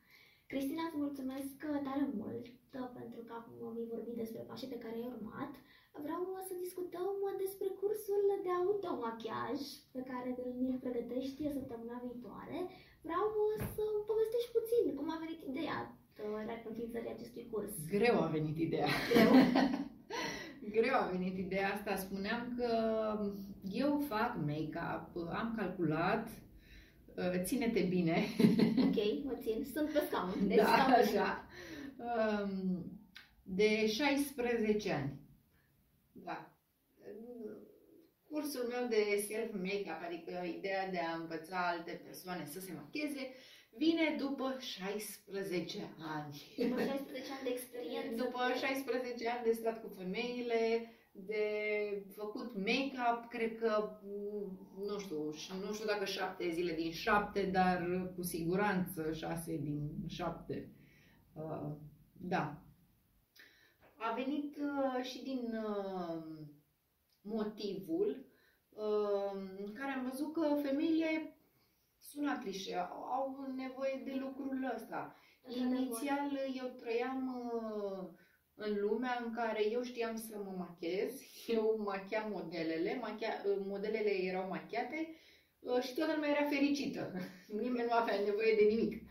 Cristina, 0.52 0.85
îți 0.87 1.02
mulțumesc 1.04 1.57
uh, 1.71 1.78
tare 1.87 2.04
mult 2.21 2.45
uh, 2.78 2.88
pentru 2.99 3.21
că 3.26 3.33
acum 3.40 3.61
mi 3.78 3.90
vorbi 3.95 4.12
despre 4.23 4.42
pașii 4.49 4.73
pe 4.75 4.83
care 4.85 4.97
ai 4.99 5.12
urmat. 5.14 5.52
Vreau 6.07 6.23
uh, 6.28 6.40
să 6.49 6.54
discutăm 6.64 7.11
uh, 7.26 7.35
despre 7.45 7.69
cursul 7.80 8.23
de 8.45 8.50
automachiaj 8.61 9.59
pe 9.97 10.02
care 10.11 10.30
îl 10.45 10.78
pregătești 10.85 11.40
uh, 11.45 11.52
săptămâna 11.57 11.97
viitoare. 12.07 12.59
Vreau 13.07 13.26
uh, 13.40 13.54
să 13.75 13.85
povestești 14.11 14.54
puțin 14.57 14.85
cum 14.99 15.07
a 15.11 15.23
venit 15.25 15.40
ideea 15.50 15.78
uh, 15.88 16.40
la 16.49 16.54
înființării 16.71 17.14
acestui 17.16 17.45
curs. 17.50 17.73
Greu 17.95 18.16
a 18.25 18.28
venit 18.37 18.57
ideea. 18.66 18.90
Greu. 19.11 19.33
Greu 20.76 20.97
a 21.00 21.11
venit 21.14 21.37
ideea 21.47 21.69
asta. 21.76 21.92
Spuneam 22.07 22.42
că 22.59 22.71
eu 23.85 23.92
fac 24.12 24.30
make-up, 24.50 25.04
am 25.40 25.49
calculat, 25.61 26.26
uh, 26.28 26.50
ține-te 27.44 27.80
bine. 27.80 28.24
ok, 28.86 29.24
mă 29.24 29.38
țin. 29.40 29.64
Sunt 29.74 29.90
pe 29.90 30.02
scaun. 30.06 30.48
Deci 30.48 30.56
da, 30.56 30.64
scaun. 30.64 30.92
așa. 30.92 31.46
Um, 31.96 32.84
De 33.42 33.86
16 33.86 34.92
ani. 34.92 35.18
Da. 36.12 36.54
Cursul 38.30 38.66
meu 38.72 38.86
de 38.88 39.02
self-make-up, 39.28 40.00
adică 40.06 40.32
ideea 40.58 40.90
de 40.90 40.98
a 40.98 41.14
învăța 41.14 41.68
alte 41.68 42.00
persoane 42.04 42.44
să 42.44 42.60
se 42.60 42.72
machieze, 42.72 43.34
vine 43.76 44.16
după 44.18 44.56
16 44.58 45.94
ani. 46.16 46.42
După 46.56 46.80
16 46.82 47.32
ani 47.32 47.44
de 47.44 47.50
experiență. 47.50 48.24
După 48.24 48.40
16 48.58 49.28
ani 49.28 49.44
de 49.44 49.52
stat 49.52 49.80
cu 49.82 49.88
femeile, 49.96 50.92
de 51.12 52.06
făcut 52.14 52.54
make-up, 52.54 53.28
cred 53.28 53.58
că, 53.58 53.98
nu 54.76 54.98
știu, 54.98 55.24
nu 55.66 55.72
știu 55.72 55.86
dacă 55.86 56.04
șapte 56.04 56.50
zile 56.50 56.74
din 56.74 56.90
șapte, 56.90 57.42
dar 57.42 58.10
cu 58.16 58.22
siguranță 58.22 59.12
șase 59.12 59.56
din 59.56 60.04
șapte. 60.06 60.72
Uh, 61.32 61.72
da. 62.12 62.62
A 63.96 64.14
venit 64.14 64.56
uh, 64.56 65.04
și 65.04 65.22
din 65.22 65.54
uh, 65.54 66.22
motivul 67.20 68.28
în 69.64 69.72
care 69.72 69.92
am 69.92 70.08
văzut 70.10 70.32
că 70.32 70.58
femeile 70.62 71.36
sună 71.98 72.38
clișe, 72.38 72.76
au 72.90 73.52
nevoie 73.56 74.02
de 74.04 74.14
lucrul 74.14 74.72
ăsta. 74.74 75.16
Inițial 75.48 76.30
eu 76.54 76.66
trăiam 76.66 77.42
în 78.66 78.72
lumea 78.80 79.22
în 79.24 79.32
care 79.32 79.70
eu 79.70 79.82
știam 79.82 80.16
să 80.16 80.34
mă 80.44 80.52
machez, 80.56 81.12
eu 81.56 81.82
machiam 81.84 82.30
modelele, 82.32 82.98
machia, 83.00 83.32
modelele 83.66 84.12
erau 84.24 84.48
machiate 84.48 85.08
uh, 85.60 85.82
și 85.82 85.94
toată 85.94 86.12
lumea 86.14 86.30
era 86.30 86.48
fericită. 86.48 87.12
Nimeni 87.62 87.88
nu 87.88 87.94
avea 87.94 88.14
nevoie 88.24 88.54
de 88.58 88.74
nimic. 88.74 89.02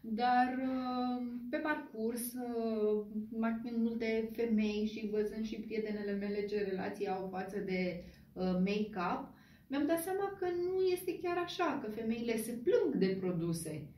Dar 0.00 0.58
uh, 0.62 1.26
pe 1.50 1.56
parcurs, 1.56 2.32
uh, 2.32 3.06
machind 3.30 3.76
multe 3.76 4.30
femei 4.32 4.90
și 4.92 5.08
văzând 5.12 5.44
și 5.44 5.60
prietenele 5.60 6.12
mele 6.12 6.44
ce 6.44 6.62
relații 6.62 7.08
au 7.08 7.28
față 7.32 7.58
de 7.58 8.04
make-up, 8.34 9.28
mi-am 9.68 9.86
dat 9.86 10.02
seama 10.02 10.36
că 10.38 10.46
nu 10.46 10.82
este 10.82 11.18
chiar 11.18 11.36
așa, 11.36 11.80
că 11.82 11.90
femeile 11.90 12.36
se 12.36 12.52
plâng 12.52 12.94
de 12.94 13.16
produse 13.20 13.88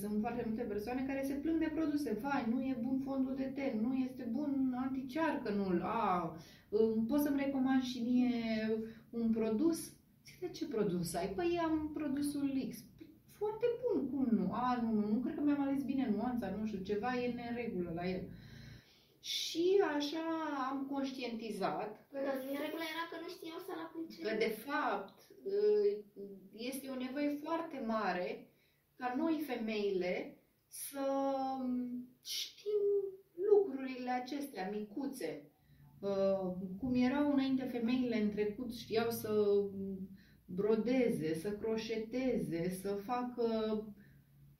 sunt 0.00 0.20
foarte 0.20 0.44
multe 0.46 0.62
persoane 0.62 1.04
care 1.06 1.22
se 1.22 1.34
plâng 1.34 1.58
de 1.58 1.72
produse. 1.74 2.18
Vai, 2.22 2.46
nu 2.48 2.60
e 2.60 2.78
bun 2.82 2.98
fondul 3.04 3.34
de 3.34 3.52
ten, 3.54 3.80
nu 3.80 3.94
este 3.94 4.28
bun 4.30 4.74
anticearcănul. 4.76 5.82
A, 5.82 6.36
poți 7.08 7.22
să-mi 7.22 7.42
recomand 7.44 7.82
și 7.82 7.98
mie 7.98 8.32
un 9.10 9.30
produs? 9.30 9.78
Zic, 10.24 10.40
de 10.40 10.48
ce 10.48 10.66
produs 10.66 11.14
ai? 11.14 11.28
Păi 11.28 11.60
am 11.64 11.90
produsul 11.94 12.66
X. 12.68 12.76
Foarte 13.30 13.66
bun, 13.82 14.10
cum 14.10 14.26
nu? 14.38 14.52
A, 14.52 14.80
nu, 14.82 14.92
nu, 14.92 15.06
nu 15.06 15.18
cred 15.18 15.34
că 15.34 15.40
mi-am 15.40 15.60
ales 15.60 15.82
bine 15.82 16.12
nuanța, 16.16 16.56
nu 16.58 16.66
știu, 16.66 16.82
ceva 16.82 17.14
e 17.14 17.32
neregulă 17.32 17.92
la 17.94 18.08
el. 18.08 18.22
Și 19.20 19.80
așa 19.96 20.26
am 20.70 20.86
conștientizat. 20.90 22.06
Că 22.10 22.18
neregula 22.18 22.86
era 22.94 23.04
că 23.10 23.16
nu 23.22 23.28
știam 23.28 23.60
să-l 23.66 23.80
aplice. 23.86 24.22
Că 24.22 24.36
de 24.38 24.52
fapt 24.66 25.14
este 26.52 26.88
o 26.88 26.94
nevoie 26.94 27.38
foarte 27.44 27.84
mare 27.86 28.49
ca 29.00 29.14
noi 29.16 29.44
femeile 29.46 30.38
să 30.66 31.06
știm 32.22 32.82
lucrurile 33.50 34.10
acestea 34.10 34.70
micuțe. 34.70 35.44
Uh, 36.00 36.52
cum 36.80 36.94
erau 36.94 37.32
înainte 37.32 37.64
femeile 37.64 38.16
în 38.16 38.30
trecut, 38.30 38.74
știau 38.74 39.10
să 39.10 39.30
brodeze, 40.44 41.34
să 41.34 41.50
croșeteze, 41.52 42.68
să 42.68 42.94
facă 42.94 43.46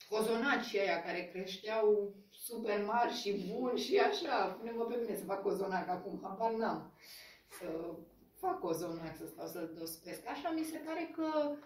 cozonaci 0.09 0.77
aia 0.77 1.03
care 1.03 1.31
creșteau 1.33 2.15
super 2.31 2.85
mari 2.85 3.13
și 3.13 3.53
buni 3.53 3.79
și 3.79 3.99
așa. 3.99 4.47
Pune-mă 4.47 4.85
pe 4.85 4.97
mine 5.01 5.17
să 5.17 5.25
fac 5.25 5.43
cozonac 5.43 5.89
acum, 5.89 6.21
habar 6.23 6.53
n-am. 6.53 6.93
Să 7.59 7.67
fac 8.35 8.61
cozonac, 8.61 9.17
să 9.17 9.27
stau 9.27 9.47
să-l 9.47 9.75
dospesc. 9.79 10.29
Așa 10.29 10.51
mi 10.51 10.65
se 10.65 10.79
pare 10.79 11.11
că 11.15 11.27
Uh, 11.43 11.57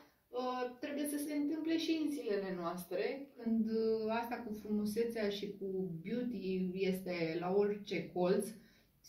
trebuie 0.80 1.06
să 1.06 1.16
se 1.16 1.34
întâmple 1.34 1.78
și 1.78 2.00
în 2.02 2.10
zilele 2.10 2.54
noastre, 2.56 3.28
când 3.36 3.70
uh, 3.70 4.08
asta 4.08 4.36
cu 4.36 4.52
frumusețea 4.52 5.28
și 5.28 5.56
cu 5.58 5.90
beauty 6.02 6.70
este 6.72 7.36
la 7.40 7.54
orice 7.54 8.10
colț 8.10 8.48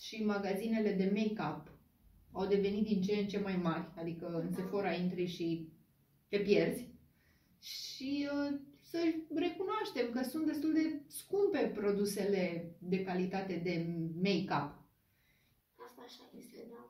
și 0.02 0.24
magazinele 0.24 0.92
de 0.92 1.12
make-up 1.16 1.74
au 2.32 2.48
devenit 2.48 2.86
din 2.86 3.02
ce 3.02 3.16
în 3.16 3.28
ce 3.28 3.40
mai 3.40 3.56
mari, 3.56 3.92
adică 3.96 4.28
în 4.28 4.50
da. 4.50 4.56
Sephora 4.56 4.94
intri 4.94 5.26
și 5.26 5.70
te 6.28 6.38
pierzi 6.38 6.90
și 7.62 8.30
uh, 8.32 8.60
să 8.82 8.98
recunoaștem 9.36 10.10
că 10.12 10.24
sunt 10.24 10.46
destul 10.46 10.74
de 10.74 11.02
scumpe 11.08 11.72
produsele 11.76 12.76
de 12.80 13.04
calitate 13.04 13.62
de 13.64 13.86
make-up. 14.24 14.84
Asta 15.76 16.02
așa 16.06 16.30
este, 16.38 16.68
da 16.70 16.86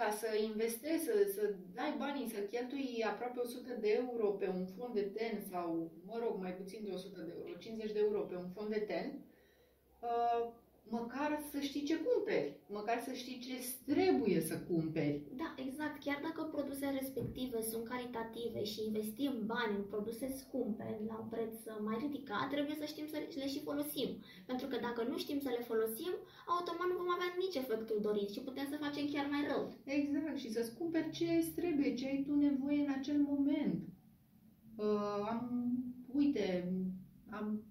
ca 0.00 0.10
să 0.10 0.28
investezi, 0.50 1.04
să, 1.04 1.14
să 1.34 1.54
dai 1.74 1.94
banii, 1.98 2.32
să 2.34 2.40
cheltui 2.40 3.04
aproape 3.10 3.40
100 3.40 3.74
de 3.80 3.90
euro 4.02 4.26
pe 4.30 4.48
un 4.48 4.66
fond 4.76 4.94
de 4.94 5.06
ten 5.16 5.34
sau, 5.50 5.90
mă 6.06 6.16
rog, 6.22 6.34
mai 6.40 6.54
puțin 6.54 6.80
de 6.84 6.90
100 6.90 7.20
de 7.20 7.32
euro, 7.36 7.58
50 7.58 7.92
de 7.92 7.98
euro 7.98 8.20
pe 8.20 8.36
un 8.36 8.48
fond 8.54 8.68
de 8.68 8.78
ten, 8.78 9.06
uh, 10.00 10.52
măcar 10.88 11.30
să 11.50 11.60
știi 11.60 11.82
ce 11.82 11.96
cumperi, 11.96 12.56
măcar 12.68 12.98
să 13.06 13.12
știi 13.12 13.38
ce 13.38 13.54
trebuie 13.92 14.40
să 14.40 14.58
cumperi. 14.58 15.22
Da, 15.36 15.54
exact. 15.66 16.02
Chiar 16.04 16.20
dacă 16.22 16.42
produsele 16.42 16.98
respective 17.00 17.62
sunt 17.62 17.84
caritative 17.88 18.64
și 18.64 18.84
investim 18.86 19.32
bani 19.46 19.76
în 19.76 19.82
produse 19.82 20.26
scumpe 20.40 21.00
la 21.06 21.18
un 21.22 21.28
preț 21.28 21.54
mai 21.80 21.96
ridicat, 22.00 22.48
trebuie 22.50 22.76
să 22.80 22.84
știm 22.84 23.06
să 23.06 23.16
le 23.38 23.48
și 23.48 23.66
folosim. 23.68 24.08
Pentru 24.46 24.66
că 24.66 24.76
dacă 24.86 25.02
nu 25.10 25.18
știm 25.18 25.40
să 25.40 25.48
le 25.48 25.64
folosim, 25.70 26.12
automat 26.46 26.88
nu 26.88 26.96
vom 27.00 27.10
avea 27.12 27.30
nici 27.38 27.60
efectul 27.62 27.98
dorit 28.00 28.30
și 28.30 28.40
putem 28.48 28.66
să 28.70 28.82
facem 28.84 29.06
chiar 29.12 29.26
mai 29.30 29.42
rău. 29.50 29.62
Exact. 29.84 30.36
Și 30.38 30.52
să-ți 30.52 30.74
cumperi 30.78 31.10
ce 31.10 31.26
îți 31.32 31.54
trebuie, 31.58 31.94
ce 31.94 32.06
ai 32.06 32.24
tu 32.26 32.34
nevoie 32.34 32.80
în 32.86 32.92
acel 32.98 33.18
moment. 33.30 33.80
Uh, 34.76 35.20
am, 35.32 35.42
uite, 36.12 36.72
am 37.30 37.62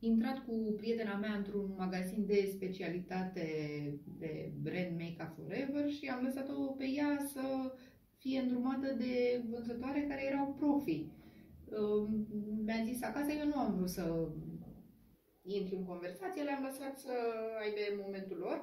intrat 0.00 0.44
cu 0.44 0.74
prietena 0.76 1.16
mea 1.16 1.34
într-un 1.34 1.74
magazin 1.76 2.26
de 2.26 2.50
specialitate 2.54 3.46
de 4.18 4.52
brand 4.62 5.00
Make-up 5.00 5.34
Forever 5.36 5.90
și 5.90 6.06
am 6.06 6.22
lăsat-o 6.22 6.72
pe 6.78 6.84
ea 6.84 7.26
să 7.32 7.74
fie 8.18 8.40
îndrumată 8.40 8.92
de 8.92 9.42
vânzătoare 9.50 10.06
care 10.08 10.24
erau 10.24 10.54
profi. 10.58 11.06
Mi-a 12.64 12.82
zis 12.84 13.02
acasă, 13.02 13.32
eu 13.32 13.46
nu 13.46 13.58
am 13.58 13.74
vrut 13.76 13.88
să 13.88 14.28
intru 15.42 15.76
în 15.76 15.84
conversație, 15.84 16.42
le-am 16.42 16.66
lăsat 16.68 16.98
să 16.98 17.14
aibă 17.62 18.02
momentul 18.02 18.36
lor. 18.36 18.58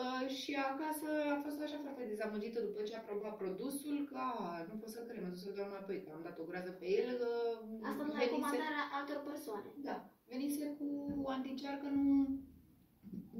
Uh, 0.00 0.28
și 0.40 0.52
acasă 0.54 1.08
a 1.34 1.38
fost 1.44 1.60
așa 1.62 1.78
foarte 1.84 2.04
dezamăgită 2.12 2.58
după 2.60 2.80
ce 2.82 2.94
a 2.96 3.06
probat 3.08 3.34
produsul, 3.42 3.96
că 4.10 4.22
nu 4.68 4.74
pot 4.80 4.90
să 4.94 5.00
cred, 5.08 5.22
mă 5.22 5.28
duc 5.28 5.42
să 5.44 5.56
dau 5.58 5.68
înapoi, 5.70 6.02
că 6.02 6.08
am 6.10 6.22
dat 6.26 6.38
o 6.38 6.48
grază 6.50 6.70
pe 6.80 6.86
el. 7.00 7.08
Uh, 7.30 7.88
Asta 7.90 8.04
la 8.12 8.18
recomandarea 8.24 8.84
altor 8.96 9.20
persoane. 9.30 9.68
Da 9.88 9.96
venise 10.28 10.76
cu 10.78 11.22
anticearcănul 11.26 12.38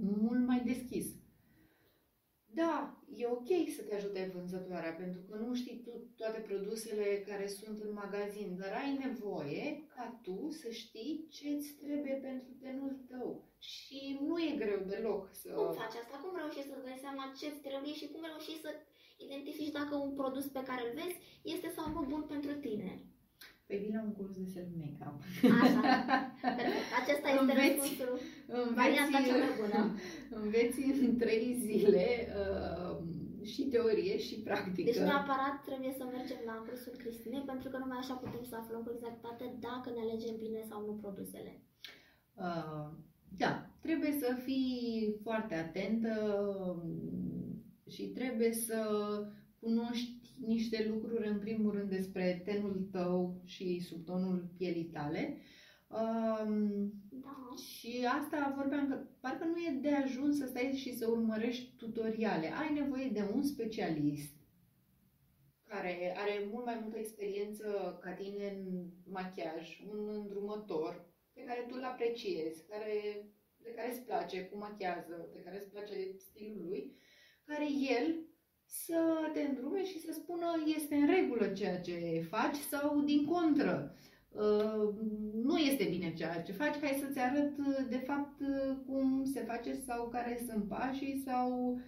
mult 0.01 0.47
mai 0.47 0.61
deschis. 0.65 1.07
Da, 2.51 3.03
e 3.15 3.27
ok 3.27 3.51
să 3.77 3.83
te 3.83 3.95
ajute 3.95 4.31
vânzătoarea, 4.35 4.93
pentru 4.93 5.21
că 5.29 5.37
nu 5.37 5.55
știi 5.55 5.83
tu 5.85 5.93
toate 6.17 6.41
produsele 6.41 7.25
care 7.29 7.47
sunt 7.47 7.79
în 7.81 7.93
magazin, 7.93 8.57
dar 8.61 8.73
ai 8.73 8.99
nevoie 9.07 9.87
ca 9.95 10.21
tu 10.23 10.51
să 10.51 10.69
știi 10.71 11.27
ce 11.31 11.49
îți 11.49 11.73
trebuie 11.83 12.15
pentru 12.29 12.51
tenul 12.61 13.05
tău. 13.09 13.29
Și 13.59 14.19
nu 14.27 14.39
e 14.39 14.57
greu 14.63 14.81
deloc 14.87 15.29
să... 15.33 15.49
Cum 15.53 15.73
faci 15.73 16.01
asta? 16.03 16.17
Cum 16.23 16.37
reușești 16.37 16.69
să 16.69 16.83
dai 16.85 16.99
seama 17.01 17.33
ce 17.39 17.47
îți 17.47 17.65
trebuie 17.69 17.95
și 18.01 18.11
cum 18.13 18.23
reușești 18.31 18.61
să 18.61 18.71
identifici 19.27 19.77
dacă 19.79 19.95
un 19.97 20.13
produs 20.15 20.47
pe 20.47 20.63
care 20.69 20.83
îl 20.85 20.93
vezi 21.01 21.19
este 21.43 21.69
sau 21.77 21.87
nu 21.93 22.03
bun 22.11 22.23
pentru 22.23 22.53
tine? 22.55 22.91
Păi 23.69 23.79
vin 23.85 23.95
la 23.97 24.03
un 24.09 24.13
curs 24.19 24.35
de 24.41 24.47
self-make-up. 24.55 25.17
Așa, 25.63 25.81
perfect. 26.59 26.91
Acesta 27.01 27.29
este 27.29 27.41
înveți, 27.41 27.61
răspunsul, 27.61 28.13
înveți, 28.47 28.75
varianta 28.81 29.19
cea 29.27 29.37
mai 29.45 29.55
bună. 29.63 29.81
Înveți 30.41 30.81
în 31.07 31.13
trei 31.23 31.47
zile 31.67 32.07
uh, 32.41 32.95
și 33.53 33.63
teorie 33.73 34.17
și 34.27 34.35
practică. 34.49 34.89
Deci 34.91 35.07
neapărat 35.11 35.57
trebuie 35.69 35.93
să 35.99 36.05
mergem 36.05 36.41
la 36.51 36.57
cursul 36.67 36.95
Cristinei, 37.03 37.49
pentru 37.53 37.69
că 37.71 37.77
numai 37.79 37.99
așa 38.01 38.15
putem 38.15 38.45
să 38.51 38.57
aflăm 38.57 38.83
cu 38.83 38.93
exactitate 38.97 39.45
dacă 39.69 39.89
ne 39.91 40.03
alegem 40.05 40.37
bine 40.45 40.61
sau 40.71 40.81
nu 40.87 40.95
produsele. 41.03 41.53
Uh, 42.47 42.89
da, 43.43 43.53
trebuie 43.87 44.13
să 44.23 44.31
fii 44.47 45.19
foarte 45.23 45.55
atentă 45.55 46.13
um, 46.57 46.83
și 47.95 48.05
trebuie 48.19 48.53
să 48.53 48.79
cunoști 49.61 50.35
niște 50.47 50.89
lucruri, 50.89 51.29
în 51.29 51.39
primul 51.39 51.73
rând, 51.73 51.91
despre 51.91 52.43
tenul 52.45 52.89
tău 52.91 53.43
și 53.45 53.81
subtonul 53.81 54.49
pielii 54.57 54.85
tale. 54.85 55.41
Um, 55.89 56.93
da. 57.11 57.55
Și 57.57 58.07
asta 58.21 58.55
vorbeam 58.57 58.89
că 58.89 59.07
parcă 59.21 59.45
nu 59.45 59.57
e 59.57 59.79
de 59.81 59.91
ajuns 59.91 60.39
să 60.39 60.47
stai 60.47 60.73
și 60.77 60.97
să 60.97 61.11
urmărești 61.11 61.77
tutoriale. 61.77 62.53
Ai 62.53 62.73
nevoie 62.75 63.09
de 63.09 63.31
un 63.35 63.43
specialist 63.43 64.37
care 65.69 66.15
are 66.17 66.49
mult 66.53 66.65
mai 66.65 66.79
multă 66.83 66.99
experiență 66.99 67.99
ca 68.03 68.13
tine 68.13 68.49
în 68.49 68.91
machiaj, 69.05 69.81
un 69.91 70.09
îndrumător 70.09 71.07
pe 71.33 71.45
care 71.45 71.65
tu 71.69 71.75
îl 71.77 71.85
apreciezi, 71.85 72.67
care, 72.67 73.29
de 73.57 73.71
care 73.71 73.91
îți 73.91 74.03
place 74.03 74.45
cum 74.45 74.59
machează, 74.59 75.31
de 75.33 75.41
care 75.41 75.57
îți 75.57 75.71
place 75.71 76.17
stilul 76.17 76.67
lui, 76.67 76.97
care 77.45 77.67
el 77.99 78.28
să 78.69 79.31
te 79.33 79.41
îndrume 79.41 79.85
și 79.85 80.01
să 80.01 80.13
spună 80.13 80.47
este 80.77 80.95
în 80.95 81.07
regulă 81.07 81.47
ceea 81.47 81.81
ce 81.81 82.27
faci 82.29 82.57
sau 82.57 83.01
din 83.01 83.25
contră. 83.25 83.95
uh, 84.31 84.95
nu 85.43 85.57
este 85.57 85.85
bine 85.91 86.13
ceea 86.13 86.43
ce 86.43 86.53
faci, 86.53 86.79
hai 86.81 86.99
să-ți 87.01 87.19
arăt 87.19 87.57
de 87.89 88.03
fapt 88.07 88.41
cum 88.87 89.25
se 89.25 89.41
face 89.41 89.75
sau 89.75 90.09
care 90.09 90.45
sunt 90.49 90.69
pașii 90.69 91.23
sau 91.27 91.79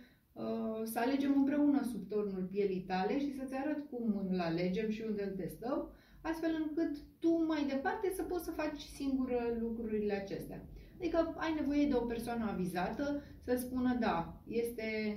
să 0.84 0.98
alegem 0.98 1.32
împreună 1.36 1.82
sub 1.82 2.08
tornul 2.08 2.48
pielii 2.50 2.84
tale 2.86 3.18
și 3.18 3.36
să-ți 3.36 3.54
arăt 3.54 3.88
cum 3.90 4.28
îl 4.30 4.40
alegem 4.40 4.90
și 4.90 5.04
unde 5.06 5.22
îl 5.22 5.36
testăm, 5.36 5.90
astfel 6.20 6.66
încât 6.66 6.96
tu 7.18 7.44
mai 7.46 7.64
departe 7.68 8.12
să 8.14 8.22
poți 8.22 8.44
să 8.44 8.50
faci 8.50 8.80
singură 8.80 9.56
lucrurile 9.60 10.12
acestea. 10.12 10.64
Adică 10.98 11.34
ai 11.36 11.54
nevoie 11.54 11.86
de 11.86 11.94
o 11.94 12.00
persoană 12.00 12.50
avizată 12.50 13.22
să 13.44 13.56
spună 13.56 13.96
da, 14.00 14.42
este 14.46 15.16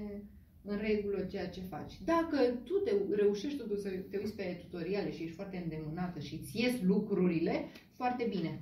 în 0.66 0.78
regulă 0.78 1.20
ceea 1.22 1.50
ce 1.50 1.62
faci. 1.62 1.94
Dacă 2.06 2.38
tu 2.64 2.74
te 2.74 2.92
reușești 3.16 3.58
totuși 3.58 3.82
să 3.82 3.90
te 3.90 4.18
uiți 4.18 4.36
pe 4.36 4.66
tutoriale 4.70 5.12
și 5.12 5.24
ești 5.24 5.36
foarte 5.36 5.58
îndemânată 5.58 6.20
și 6.20 6.40
îți 6.42 6.62
ies 6.62 6.82
lucrurile, 6.82 7.66
foarte 7.96 8.26
bine. 8.30 8.62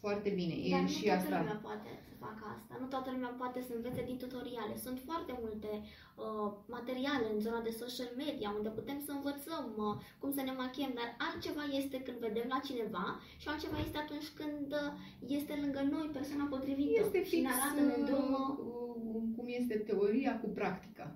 Foarte 0.00 0.30
bine. 0.30 0.54
Dar 0.70 0.78
e 0.78 0.82
nu 0.82 0.88
și 0.88 1.04
toată 1.04 1.20
asta. 1.20 1.38
lumea 1.38 1.60
poate 1.62 1.88
să 2.05 2.05
facă 2.26 2.44
asta. 2.56 2.72
Nu 2.80 2.86
toată 2.94 3.08
lumea 3.10 3.32
poate 3.42 3.60
să 3.66 3.72
învețe 3.74 4.02
din 4.10 4.18
tutoriale. 4.24 4.74
Sunt 4.86 4.98
foarte 5.08 5.32
multe 5.42 5.70
uh, 5.82 6.48
materiale 6.76 7.26
în 7.34 7.40
zona 7.46 7.60
de 7.68 7.78
social 7.82 8.10
media 8.24 8.48
unde 8.58 8.70
putem 8.78 8.98
să 9.06 9.10
învățăm 9.12 9.66
uh, 9.86 9.94
cum 10.20 10.30
să 10.36 10.42
ne 10.42 10.54
machiem, 10.62 10.92
dar 11.00 11.08
altceva 11.26 11.64
este 11.80 11.96
când 12.06 12.18
vedem 12.26 12.46
la 12.54 12.60
cineva 12.68 13.06
și 13.42 13.48
altceva 13.48 13.78
este 13.86 13.98
atunci 14.04 14.28
când 14.40 14.68
uh, 14.82 14.90
este 15.38 15.52
lângă 15.62 15.80
noi 15.94 16.06
persoana 16.16 16.46
potrivită 16.54 17.00
Este 17.04 17.20
și 17.24 17.30
fix 17.30 17.42
ne 17.42 17.52
arată, 17.54 17.80
ne 17.80 17.94
îndrumă. 17.98 18.42
uh, 18.58 19.22
cum 19.36 19.46
este 19.60 19.76
teoria 19.88 20.32
cu 20.42 20.48
practica. 20.58 21.06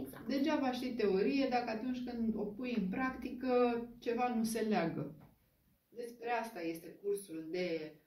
Exact. 0.00 0.26
Degeaba 0.28 0.72
știi 0.72 0.98
teorie 1.00 1.46
dacă 1.50 1.70
atunci 1.70 2.00
când 2.06 2.34
o 2.36 2.44
pui 2.56 2.74
în 2.80 2.88
practică 2.88 3.52
ceva 3.98 4.34
nu 4.36 4.44
se 4.44 4.60
leagă. 4.60 5.14
Despre 5.88 6.30
asta 6.30 6.60
este 6.62 6.98
cursul 7.02 7.46
de 7.50 7.66
uh, 7.94 7.99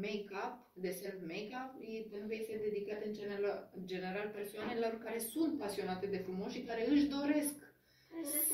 make-up, 0.00 0.52
de 0.72 0.90
self-make-up, 0.90 1.70
pentru 2.10 2.28
că 2.28 2.34
este 2.34 2.60
dedicat 2.68 3.04
în 3.04 3.12
general, 3.12 3.70
în 3.78 3.86
general 3.86 4.28
persoanelor 4.34 4.92
care 5.04 5.18
sunt 5.18 5.58
pasionate 5.58 6.06
de 6.06 6.16
frumos 6.16 6.52
și 6.52 6.62
care 6.68 6.90
își 6.90 7.06
doresc 7.06 7.54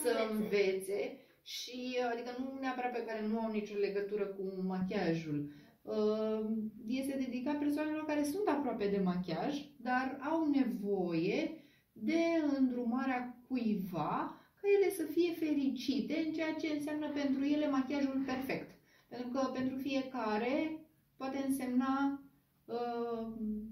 să 0.03 0.29
învețe 0.31 1.19
și 1.43 1.99
adică 2.13 2.31
nu 2.39 2.59
neapărat 2.61 2.93
pe 2.93 3.05
care 3.07 3.27
nu 3.27 3.39
au 3.39 3.51
nicio 3.51 3.77
legătură 3.79 4.27
cu 4.27 4.63
machiajul. 4.67 5.53
Uh, 5.83 6.41
Este 6.87 7.17
dedicat 7.17 7.59
persoanelor 7.59 8.05
care 8.05 8.23
sunt 8.25 8.49
aproape 8.49 8.87
de 8.89 9.01
machiaj, 9.05 9.55
dar 9.77 10.19
au 10.31 10.51
nevoie 10.51 11.65
de 11.93 12.23
îndrumarea 12.59 13.39
cuiva 13.49 14.41
ca 14.61 14.69
ele 14.77 14.91
să 14.91 15.03
fie 15.03 15.33
fericite 15.33 16.23
în 16.27 16.33
ceea 16.33 16.55
ce 16.55 16.69
înseamnă 16.69 17.09
pentru 17.11 17.45
ele 17.45 17.69
machiajul 17.69 18.23
perfect. 18.27 18.71
Pentru 19.09 19.29
că 19.29 19.51
pentru 19.55 19.77
fiecare 19.77 20.86
poate 21.17 21.45
însemna 21.49 22.23
uh, 22.65 23.27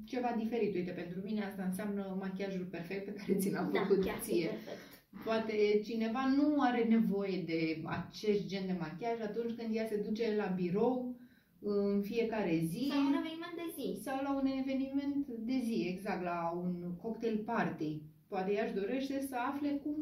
ceva 0.04 0.34
diferit. 0.38 0.74
Uite, 0.74 0.90
pentru 0.90 1.20
mine 1.24 1.44
asta 1.44 1.62
înseamnă 1.62 2.16
machiajul 2.20 2.64
perfect 2.70 3.04
pe 3.04 3.12
care 3.12 3.38
ți 3.38 3.50
l-am 3.50 3.70
da, 3.72 3.80
făcut 3.80 4.04
chiar 4.04 4.18
ție. 4.18 4.46
perfect. 4.46 4.92
Poate 5.24 5.80
cineva 5.84 6.26
nu 6.36 6.60
are 6.60 6.84
nevoie 6.84 7.42
de 7.46 7.82
acest 7.84 8.46
gen 8.46 8.66
de 8.66 8.76
machiaj 8.78 9.20
atunci 9.20 9.56
când 9.56 9.74
ea 9.76 9.86
se 9.86 9.96
duce 9.96 10.34
la 10.36 10.46
birou 10.46 11.16
în 11.60 12.02
fiecare 12.02 12.62
zi 12.64 12.88
Sau 12.90 13.00
un 13.06 13.12
eveniment 13.22 13.54
de 13.56 13.72
zi. 13.76 14.00
sau 14.02 14.22
la 14.22 14.34
un 14.40 14.46
eveniment 14.46 15.26
de 15.38 15.60
zi, 15.64 15.86
exact, 15.88 16.22
la 16.22 16.52
un 16.62 16.74
cocktail 17.02 17.38
party. 17.44 18.00
Poate 18.28 18.52
ea 18.52 18.64
își 18.64 18.74
dorește 18.74 19.26
să 19.28 19.36
afle 19.52 19.68
cum 19.82 19.96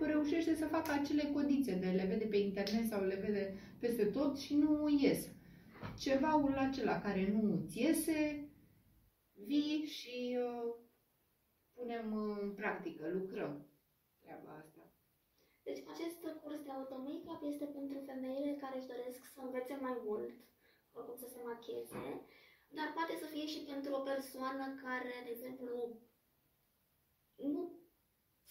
reușește 0.00 0.54
să 0.54 0.64
facă 0.66 0.92
acele 0.92 1.30
codițe 1.32 1.74
de 1.74 1.86
le 1.86 2.06
vede 2.08 2.24
pe 2.24 2.36
internet 2.36 2.86
sau 2.86 3.04
le 3.04 3.18
vede 3.26 3.54
peste 3.78 4.04
tot 4.04 4.38
și 4.38 4.54
nu 4.54 4.96
ies. 5.00 5.28
Cevaul 5.98 6.56
acela 6.58 7.00
care 7.00 7.28
nu 7.32 7.52
îți 7.52 7.80
iese, 7.82 8.48
vii 9.32 9.84
și 9.84 10.38
uh, 10.46 10.74
punem 11.74 12.16
în 12.16 12.54
practică, 12.54 13.08
lucrăm 13.08 13.66
treaba 14.20 14.50
asta. 14.62 14.92
Deci 15.62 15.82
acest 15.92 16.18
curs 16.42 16.60
de 16.62 16.70
auto-makeup 16.70 17.42
este 17.52 17.64
pentru 17.64 17.98
femeile 18.06 18.56
care 18.60 18.78
își 18.78 18.86
doresc 18.86 19.24
să 19.34 19.40
învețe 19.40 19.78
mai 19.80 19.96
mult 20.04 20.30
cum 21.06 21.16
să 21.16 21.28
se 21.28 21.40
machieze, 21.44 22.04
dar 22.76 22.88
poate 22.94 23.14
să 23.22 23.26
fie 23.26 23.46
și 23.46 23.60
pentru 23.70 23.90
o 23.94 24.06
persoană 24.12 24.64
care, 24.84 25.14
de 25.24 25.30
exemplu, 25.30 26.00
nu 27.36 27.60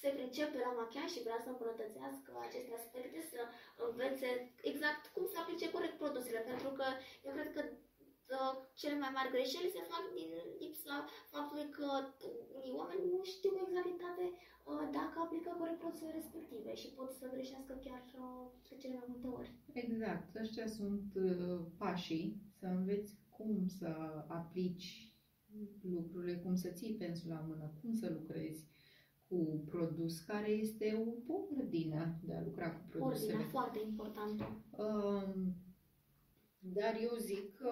se 0.01 0.09
pricepe 0.17 0.57
la 0.65 0.71
machiaj 0.79 1.09
și 1.13 1.25
vrea 1.25 1.39
să 1.43 1.49
îmbunătățească 1.49 2.31
aceste 2.37 2.73
aspecte, 2.79 3.19
să 3.33 3.41
învețe 3.87 4.29
exact 4.69 5.03
cum 5.15 5.25
să 5.31 5.37
aplice 5.37 5.67
corect 5.75 5.97
produsele, 6.03 6.41
pentru 6.51 6.69
că 6.77 6.87
eu 7.25 7.31
cred 7.37 7.49
că 7.55 7.61
uh, 7.69 8.53
cele 8.81 8.97
mai 9.03 9.11
mari 9.17 9.33
greșeli 9.35 9.75
se 9.75 9.89
fac 9.91 10.03
din 10.17 10.29
lipsa 10.61 10.95
faptului 11.33 11.67
că 11.77 11.89
unii 12.57 12.77
oameni 12.79 13.09
nu 13.13 13.19
știu 13.33 13.51
cu 13.53 13.61
exactitate 13.67 14.25
uh, 14.69 14.85
dacă 14.97 15.15
aplică 15.19 15.49
corect 15.59 15.79
produsele 15.81 16.17
respective 16.19 16.71
și 16.81 16.95
pot 16.97 17.09
să 17.19 17.33
greșească 17.35 17.73
chiar 17.85 18.03
uh, 18.23 18.45
de 18.67 18.75
cele 18.81 18.95
mai 18.99 19.07
multe 19.11 19.27
ori. 19.39 19.51
Exact, 19.83 20.27
ăștia 20.43 20.67
sunt 20.79 21.07
uh, 21.15 21.59
pașii, 21.81 22.27
să 22.59 22.65
înveți 22.77 23.11
cum 23.35 23.67
să 23.79 23.89
aplici 24.39 24.89
lucrurile, 25.81 26.35
cum 26.43 26.55
să 26.55 26.69
ții 26.69 26.99
pensul 27.01 27.29
la 27.29 27.45
mână, 27.47 27.71
cum 27.81 27.93
să 27.93 28.09
lucrezi 28.09 28.65
cu 29.27 29.63
produs, 29.65 30.19
care 30.19 30.49
este 30.49 31.03
o 31.27 31.33
ordine 31.33 32.19
de 32.23 32.33
a 32.33 32.41
lucra 32.41 32.71
cu 32.71 32.81
produsele. 32.89 33.25
Ordinea 33.33 33.47
foarte 33.51 33.79
importantă. 33.85 34.65
Um, 34.77 35.55
Dar 36.59 36.97
eu 37.01 37.15
zic 37.19 37.55
că 37.55 37.71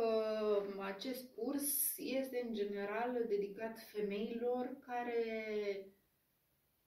acest 0.80 1.36
curs 1.36 1.98
este 1.98 2.44
în 2.48 2.54
general 2.54 3.26
dedicat 3.28 3.80
femeilor 3.80 4.78
care 4.80 5.24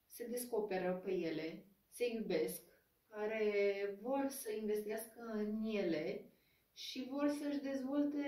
se 0.05 0.27
descoperă 0.27 1.01
pe 1.05 1.11
ele, 1.11 1.65
se 1.89 2.05
iubesc, 2.13 2.63
care 3.07 3.43
vor 4.01 4.25
să 4.29 4.51
investească 4.51 5.31
în 5.33 5.63
ele 5.63 6.31
și 6.73 7.07
vor 7.09 7.29
să-și 7.41 7.59
dezvolte 7.61 8.25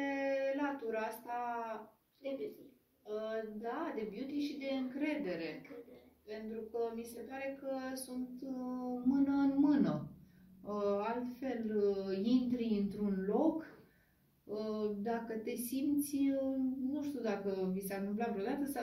latura 0.62 0.99
asta, 0.99 1.36
De 2.17 2.30
beauty. 2.38 2.69
uh, 3.04 3.54
da, 3.62 3.91
de 3.95 4.10
beauty 4.13 4.39
și 4.39 4.58
de 4.58 4.69
încredere. 4.73 5.56
Încredere. 5.56 6.00
Pentru 6.23 6.62
că 6.71 6.77
mi 6.95 7.03
se 7.03 7.19
pare 7.19 7.57
că 7.60 7.95
sunt 7.95 8.41
uh, 8.41 9.01
mână 9.05 9.31
în 9.31 9.53
mână. 9.57 10.10
Uh, 10.63 11.05
Altfel, 11.07 11.71
uh, 11.75 12.19
intri 12.23 12.79
într-un 12.81 13.23
loc, 13.27 13.65
uh, 14.43 14.91
dacă 15.01 15.34
te 15.34 15.55
simți, 15.55 16.15
uh, 16.15 16.55
nu 16.91 17.03
știu 17.03 17.19
dacă 17.19 17.69
vi 17.73 17.88
s-a 17.88 17.95
întâmplat 17.95 18.31
vreodată, 18.34 18.65
să, 18.65 18.79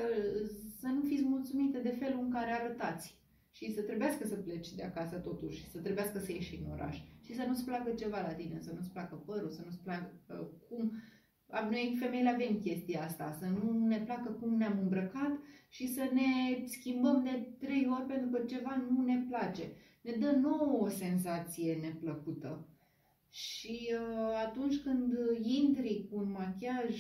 să 0.81 0.87
nu 0.87 1.03
fiți 1.03 1.25
mulțumită 1.25 1.79
de 1.79 1.97
felul 1.99 2.21
în 2.23 2.31
care 2.31 2.51
arătați. 2.51 3.17
Și 3.51 3.75
să 3.75 3.83
trebuiască 3.83 4.27
să 4.27 4.35
pleci 4.35 4.73
de 4.73 4.83
acasă 4.83 5.17
totuși, 5.17 5.59
și 5.59 5.71
să 5.71 5.79
trebuiască 5.79 6.19
să 6.19 6.33
ieși 6.33 6.61
în 6.65 6.71
oraș. 6.73 6.97
Și 7.21 7.35
să 7.35 7.45
nu-ți 7.47 7.65
placă 7.65 7.91
ceva 7.91 8.21
la 8.21 8.33
tine, 8.33 8.61
să 8.61 8.73
nu-ți 8.75 8.91
placă 8.91 9.15
părul, 9.27 9.51
să 9.51 9.63
nu-ți 9.65 9.83
placă 9.83 10.11
uh, 10.29 10.47
cum... 10.69 10.93
Noi 11.71 11.97
femeile 12.01 12.29
avem 12.29 12.59
chestia 12.59 13.05
asta, 13.05 13.37
să 13.39 13.47
nu 13.47 13.87
ne 13.87 13.99
placă 13.99 14.31
cum 14.31 14.57
ne-am 14.57 14.79
îmbrăcat 14.79 15.39
și 15.69 15.89
să 15.89 16.11
ne 16.13 16.65
schimbăm 16.67 17.23
de 17.23 17.49
trei 17.59 17.89
ori 17.91 18.07
pentru 18.07 18.29
că 18.31 18.45
ceva 18.45 18.87
nu 18.91 19.05
ne 19.05 19.25
place. 19.29 19.73
Ne 20.03 20.13
dă 20.13 20.31
nouă 20.31 20.83
o 20.83 20.89
senzație 20.89 21.79
neplăcută. 21.83 22.69
Și 23.31 23.89
uh, 23.93 24.45
atunci 24.47 24.77
când 24.77 25.13
intri 25.43 26.07
cu 26.11 26.17
un 26.17 26.31
machiaj 26.31 26.97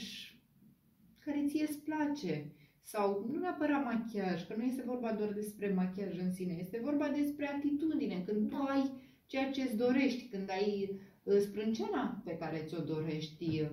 care 1.19 1.45
ție 1.47 1.67
îți 1.69 1.83
place, 1.83 2.53
sau 2.83 3.29
nu 3.33 3.39
neapărat 3.39 3.85
machiaj, 3.85 4.47
că 4.47 4.55
nu 4.57 4.63
este 4.63 4.83
vorba 4.87 5.13
doar 5.13 5.33
despre 5.33 5.73
machiaj 5.75 6.19
în 6.19 6.33
sine, 6.33 6.57
este 6.61 6.81
vorba 6.83 7.09
despre 7.09 7.47
atitudine, 7.49 8.23
când 8.27 8.51
tu 8.51 8.57
Da. 8.57 8.65
ai 8.65 8.91
ceea 9.27 9.51
ce 9.51 9.63
îți 9.63 9.77
dorești, 9.77 10.29
când 10.29 10.51
ai 10.51 11.01
uh, 11.23 11.39
sprâncena 11.41 12.23
pe 12.25 12.37
care 12.37 12.65
ți-o 12.67 12.81
dorești, 12.81 13.61
uh, 13.61 13.69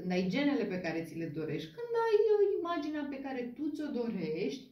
când 0.00 0.12
ai 0.12 0.28
genele 0.28 0.64
pe 0.64 0.80
care 0.80 1.04
ți 1.04 1.14
le 1.14 1.26
dorești, 1.26 1.70
când 1.76 1.92
ai 2.06 2.16
uh, 2.34 2.58
imaginea 2.58 3.06
pe 3.10 3.20
care 3.20 3.42
tu 3.56 3.70
ți-o 3.74 3.90
dorești, 4.00 4.64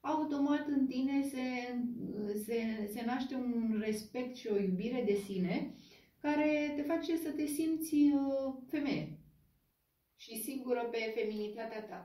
automat 0.00 0.66
în 0.66 0.86
tine 0.86 1.22
se, 1.22 1.44
se, 2.44 2.88
se 2.92 3.02
naște 3.04 3.34
un 3.34 3.82
respect 3.84 4.36
și 4.36 4.48
o 4.48 4.56
iubire 4.58 5.02
de 5.06 5.14
sine 5.14 5.74
care 6.20 6.72
te 6.76 6.82
face 6.82 7.16
să 7.16 7.30
te 7.30 7.46
simți 7.46 7.94
uh, 7.94 8.54
femeie 8.66 9.18
și 10.16 10.42
sigură 10.46 10.82
pe 10.90 11.12
feminitatea 11.16 11.82
ta. 11.90 12.00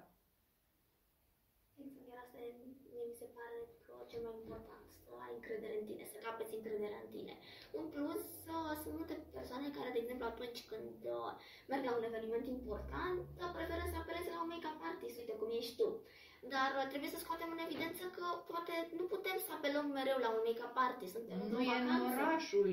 Exact, 1.85 2.07
iar 2.09 2.17
asta 2.25 2.37
e- 2.45 2.55
mie 2.91 3.05
mi 3.11 3.19
se 3.21 3.27
pare 3.37 3.59
că 3.85 3.93
cel 4.11 4.21
mai 4.25 4.35
important, 4.43 4.85
să 4.97 5.09
ai 5.25 5.33
încredere 5.39 5.75
în 5.79 5.85
tine, 5.89 6.03
să 6.13 6.17
capeți 6.25 6.55
încrederea 6.57 7.01
în 7.05 7.11
tine. 7.15 7.33
În 7.79 7.85
plus, 7.93 8.23
uh, 8.55 8.71
sunt 8.81 8.93
multe 8.99 9.15
persoane 9.37 9.67
care, 9.77 9.89
de 9.95 10.01
exemplu, 10.03 10.25
atunci 10.31 10.59
când 10.71 10.97
uh, 11.15 11.31
merg 11.71 11.83
la 11.87 11.93
un 11.97 12.05
eveniment 12.09 12.45
important, 12.57 13.19
uh, 13.41 13.51
preferă 13.57 13.83
să 13.91 13.97
apeleze 13.99 14.29
la 14.35 14.39
un 14.43 14.49
make-up 14.53 14.79
artist, 14.91 15.15
uite 15.21 15.35
cum 15.39 15.49
ești 15.59 15.75
tu. 15.79 15.89
Dar 16.53 16.69
uh, 16.79 16.85
trebuie 16.91 17.13
să 17.13 17.19
scoatem 17.23 17.49
în 17.55 17.61
evidență 17.67 18.03
că 18.17 18.25
poate 18.51 18.73
nu 18.99 19.05
putem 19.13 19.37
să 19.45 19.51
apelăm 19.53 19.85
mereu 19.99 20.17
la 20.25 20.29
un 20.35 20.41
make-up 20.47 20.73
party, 20.79 21.05
suntem 21.15 21.35
Nu 21.37 21.43
într-o 21.45 21.61
e 21.61 21.75
în 21.81 21.85
vacanță. 21.89 22.05
orașul 22.13 22.71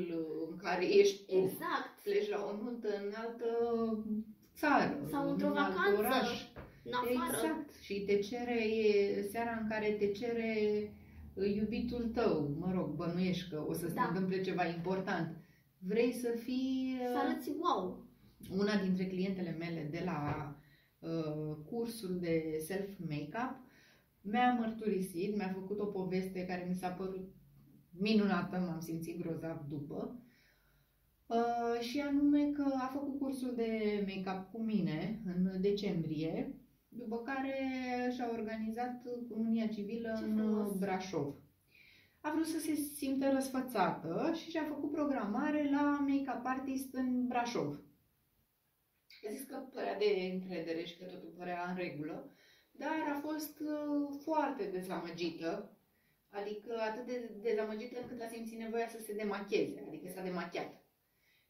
în 0.50 0.54
care 0.64 0.84
ești 1.00 1.18
tu. 1.28 1.36
Exact. 1.44 1.92
Pleci 2.06 2.32
la 2.34 2.40
o 2.48 2.52
nuntă 2.60 2.90
în 3.04 3.10
altă 3.22 3.48
țară. 4.60 4.94
Sau 5.14 5.22
în 5.24 5.30
într-o 5.32 5.48
alt 5.48 5.56
vacanță, 5.58 5.98
oraș. 6.02 6.30
În 6.88 6.94
afară. 7.00 7.36
Exact. 7.36 7.68
Și 7.86 7.94
te 8.06 8.16
cere, 8.28 8.58
e 8.84 8.86
seara 9.32 9.52
în 9.60 9.66
care 9.72 9.88
te 10.00 10.08
cere 10.20 10.50
uh, 10.84 10.97
iubitul 11.44 12.10
tău, 12.14 12.56
mă 12.58 12.72
rog, 12.72 12.94
bănuiești 12.94 13.50
că 13.50 13.64
o 13.68 13.72
să 13.72 13.86
se 13.88 13.94
Da. 13.94 14.06
întâmple 14.08 14.40
ceva 14.40 14.66
important. 14.66 15.36
Vrei 15.78 16.12
să 16.12 16.28
fii 16.44 16.96
uh, 17.00 17.06
Să 17.12 17.18
arăți 17.18 17.50
wow. 17.60 18.06
una 18.50 18.76
dintre 18.82 19.06
clientele 19.06 19.56
mele 19.58 19.88
de 19.90 20.02
la 20.04 20.54
uh, 20.98 21.56
cursul 21.70 22.18
de 22.20 22.56
self-makeup 22.66 23.56
mi-a 24.20 24.52
mărturisit, 24.52 25.36
mi-a 25.36 25.52
făcut 25.54 25.78
o 25.78 25.86
poveste 25.86 26.44
care 26.46 26.66
mi 26.68 26.74
s-a 26.74 26.88
părut 26.88 27.28
minunată, 27.90 28.58
m-am 28.58 28.80
simțit 28.80 29.20
grozav 29.20 29.64
după. 29.68 30.22
Uh, 31.26 31.80
și 31.80 32.00
anume 32.00 32.50
că 32.50 32.64
a 32.80 32.86
făcut 32.92 33.18
cursul 33.18 33.52
de 33.56 34.04
make-up 34.06 34.50
cu 34.52 34.62
mine 34.62 35.22
în 35.26 35.60
decembrie, 35.60 36.57
după 36.98 37.18
care 37.22 37.54
și-a 38.14 38.30
organizat 38.32 39.02
cununia 39.28 39.66
civilă 39.66 40.14
Ce 40.18 40.24
în 40.24 40.36
frumos. 40.36 40.78
Brașov. 40.78 41.34
A 42.20 42.30
vrut 42.30 42.46
să 42.46 42.58
se 42.58 42.74
simtă 42.74 43.30
răsfățată 43.30 44.34
și 44.42 44.50
și-a 44.50 44.64
făcut 44.64 44.90
programare 44.90 45.70
la 45.70 46.06
make-up 46.08 46.44
artist 46.44 46.94
în 46.94 47.26
Brașov. 47.26 47.80
A 49.28 49.30
zis 49.30 49.44
că 49.44 49.56
părea 49.56 49.98
de 49.98 50.30
încredere 50.32 50.84
și 50.84 50.98
că 50.98 51.04
totul 51.04 51.34
părea 51.36 51.68
în 51.70 51.76
regulă, 51.76 52.30
dar 52.70 53.14
a 53.14 53.18
fost 53.20 53.60
uh, 53.60 54.18
foarte 54.22 54.64
dezamăgită, 54.64 55.76
adică 56.30 56.72
atât 56.80 57.06
de 57.06 57.30
dezamăgită 57.42 58.00
încât 58.00 58.20
a 58.20 58.28
simțit 58.28 58.58
nevoia 58.58 58.88
să 58.88 58.98
se 59.06 59.14
demacheze, 59.14 59.84
adică 59.86 60.08
s-a 60.08 60.22
demachiat. 60.22 60.82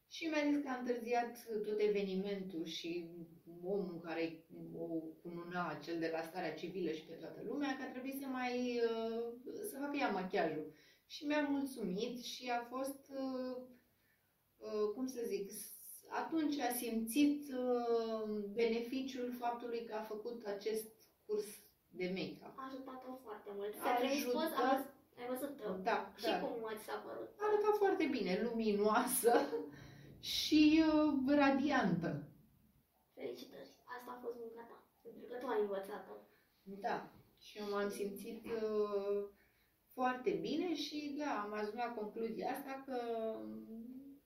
Și 0.07 0.25
mi-a 0.25 0.51
zis 0.51 0.63
că 0.63 0.69
a 0.69 0.79
întârziat 0.79 1.47
tot 1.65 1.79
evenimentul 1.79 2.65
și 2.65 3.09
omul 3.63 3.99
care 4.03 4.45
o 4.77 4.85
cununa, 5.21 5.79
cel 5.83 5.99
de 5.99 6.09
la 6.13 6.21
starea 6.21 6.53
civilă 6.53 6.91
și 6.91 7.05
pe 7.05 7.13
toată 7.13 7.41
lumea, 7.45 7.75
că 7.77 7.83
a 7.83 7.91
trebuit 7.91 8.19
să 8.19 8.27
mai 8.27 8.81
uh, 8.89 9.23
să 9.69 9.77
facă 9.79 9.95
ea 9.97 10.09
machiajul. 10.09 10.73
Și 11.05 11.25
mi-a 11.25 11.41
mulțumit 11.49 12.23
și 12.23 12.49
a 12.49 12.61
fost, 12.63 13.01
uh, 13.09 13.55
uh, 14.57 14.93
cum 14.95 15.07
să 15.07 15.21
zic, 15.27 15.51
atunci 16.09 16.59
a 16.59 16.71
simțit 16.73 17.51
uh, 17.51 18.29
beneficiul 18.53 19.35
faptului 19.39 19.85
că 19.85 19.95
a 19.95 20.01
făcut 20.13 20.45
acest 20.45 20.87
curs 21.25 21.45
de 21.89 22.07
make-up. 22.15 22.53
A 22.57 22.65
ajutat-o 22.69 23.11
foarte 23.23 23.49
mult. 23.55 23.73
A 23.79 23.83
S-a 23.83 23.95
transpus, 23.95 24.33
ajutat. 24.43 24.63
a 24.63 24.75
văzut, 24.75 24.93
ai 25.19 25.27
văzut 25.33 25.55
uh, 25.59 25.83
Da, 25.83 26.13
și 26.17 26.23
da. 26.25 26.39
cum 26.39 26.53
ți 26.77 26.83
s-a 26.85 26.97
părut. 27.05 27.29
Arăta 27.45 27.71
foarte 27.77 28.05
bine, 28.15 28.41
luminoasă 28.43 29.33
și 30.37 30.83
uh, 30.87 31.35
radiantă. 31.35 32.23
Felicitări. 33.19 33.69
Asta 33.95 34.09
a 34.11 34.21
fost 34.23 34.37
munca 34.43 34.63
ta. 34.69 34.77
Pentru 35.03 35.23
că 35.29 35.35
tu 35.35 35.47
ai 35.47 35.61
învățat-o. 35.61 36.15
Da, 36.85 36.97
și 37.45 37.57
eu 37.57 37.69
m-am 37.69 37.89
simțit 37.89 38.45
uh, 38.45 39.17
foarte 39.93 40.31
bine 40.45 40.75
și 40.75 41.15
da, 41.19 41.31
am 41.43 41.53
ajuns 41.53 41.73
la 41.73 41.93
concluzia 41.99 42.49
asta 42.51 42.83
că 42.85 42.97
mm, 43.43 44.21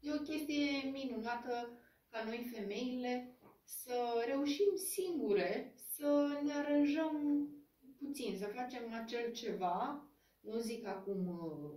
e 0.00 0.12
o 0.12 0.22
chestie 0.28 0.90
minunată 0.92 1.54
ca 2.10 2.24
noi 2.24 2.50
femeile 2.54 3.36
să 3.64 4.24
reușim 4.26 4.70
singure 4.76 5.74
să 5.76 6.40
ne 6.44 6.52
aranjăm 6.52 7.48
puțin, 7.98 8.36
să 8.38 8.46
facem 8.46 8.82
acel 9.02 9.32
ceva, 9.32 10.06
nu 10.40 10.58
zic 10.58 10.86
acum 10.86 11.26
uh, 11.26 11.70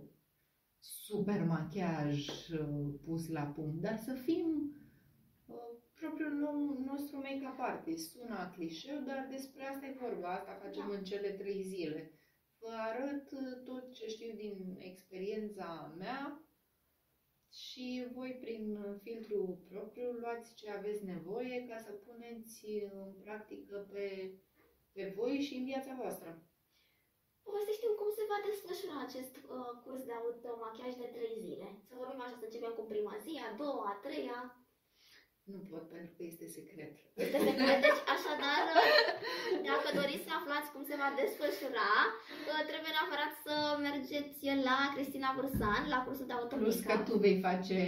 super 0.78 1.44
machiaj 1.44 2.28
uh, 2.28 2.94
pus 3.04 3.28
la 3.28 3.42
punct, 3.42 3.80
dar 3.80 3.98
să 3.98 4.12
fim 4.12 4.46
uh, 4.46 4.75
propriul 6.06 6.34
nou, 6.46 6.58
nostru 6.90 7.16
make-up 7.16 7.58
artist. 7.58 8.10
Sună 8.10 8.52
clișeu, 8.54 8.98
dar 9.08 9.26
despre 9.30 9.62
asta 9.66 9.86
e 9.86 10.02
vorba, 10.06 10.28
asta 10.32 10.60
facem 10.62 10.86
Da. 10.88 10.94
în 10.96 11.04
cele 11.04 11.30
trei 11.30 11.62
zile. 11.62 12.00
Vă 12.58 12.72
arăt 12.88 13.30
uh, 13.30 13.62
tot 13.64 13.92
ce 13.92 14.06
știu 14.06 14.32
din 14.34 14.76
experiența 14.78 15.94
mea 15.98 16.40
și 17.52 18.06
voi 18.16 18.32
prin 18.42 18.64
filtru 19.02 19.64
propriu 19.68 20.10
luați 20.12 20.54
ce 20.54 20.70
aveți 20.70 21.04
nevoie 21.04 21.66
ca 21.68 21.78
să 21.78 21.92
puneți 21.92 22.66
în 22.92 23.12
practică 23.24 23.88
pe, 23.92 24.06
pe 24.92 25.12
voi 25.16 25.34
și 25.46 25.54
în 25.54 25.64
viața 25.64 25.94
voastră. 26.02 26.30
Povestește 27.42 27.86
cum 28.00 28.10
se 28.18 28.24
va 28.30 28.38
desfășura 28.48 28.96
acest 29.06 29.34
uh, 29.36 29.72
curs 29.84 30.02
de 30.04 30.12
automachiaj 30.12 30.94
de 31.02 31.08
3 31.16 31.46
zile. 31.46 31.68
Să 31.88 31.94
vorbim 31.96 32.20
așa, 32.20 32.36
să 32.38 32.44
începem 32.44 32.72
cu 32.76 32.84
prima 32.92 33.14
zi, 33.24 33.32
a 33.48 33.56
doua, 33.62 33.84
a 33.90 34.00
treia. 34.06 34.40
Nu 35.52 35.58
pot 35.70 35.84
pentru 35.94 36.12
că 36.16 36.22
este 36.30 36.46
secret. 36.56 36.92
Este 37.24 37.38
secret, 37.48 37.78
deci 37.86 38.02
așadar, 38.14 38.62
dacă 39.70 39.88
doriți 40.00 40.26
să 40.28 40.32
aflați 40.38 40.68
cum 40.74 40.82
se 40.90 40.96
va 41.02 41.08
desfășura, 41.20 41.92
uh, 42.50 42.60
trebuie 42.70 42.92
neapărat 42.96 43.32
să 43.46 43.54
mergeți 43.88 44.40
la 44.68 44.78
Cristina 44.94 45.30
Bursan, 45.36 45.82
la 45.94 45.98
cursul 46.06 46.26
de 46.30 46.34
Plus 46.34 46.76
că 46.78 46.92
automachiaj. 46.92 47.08
tu 47.08 47.14
vei 47.24 47.36
face 47.48 47.78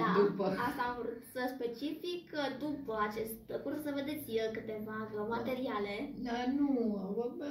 Da, 0.00 0.08
după. 0.20 0.44
asta 0.68 0.82
am 0.88 0.94
vrut 1.00 1.20
să 1.34 1.40
specific. 1.56 2.24
După 2.64 2.92
acest 3.08 3.38
curs 3.64 3.78
să 3.86 3.92
vedeți 4.00 4.28
uh, 4.40 4.48
câteva 4.56 4.96
materiale. 5.36 5.94
Da, 6.28 6.36
Nu, 6.58 6.70
bă, 7.16 7.24
bă, 7.38 7.48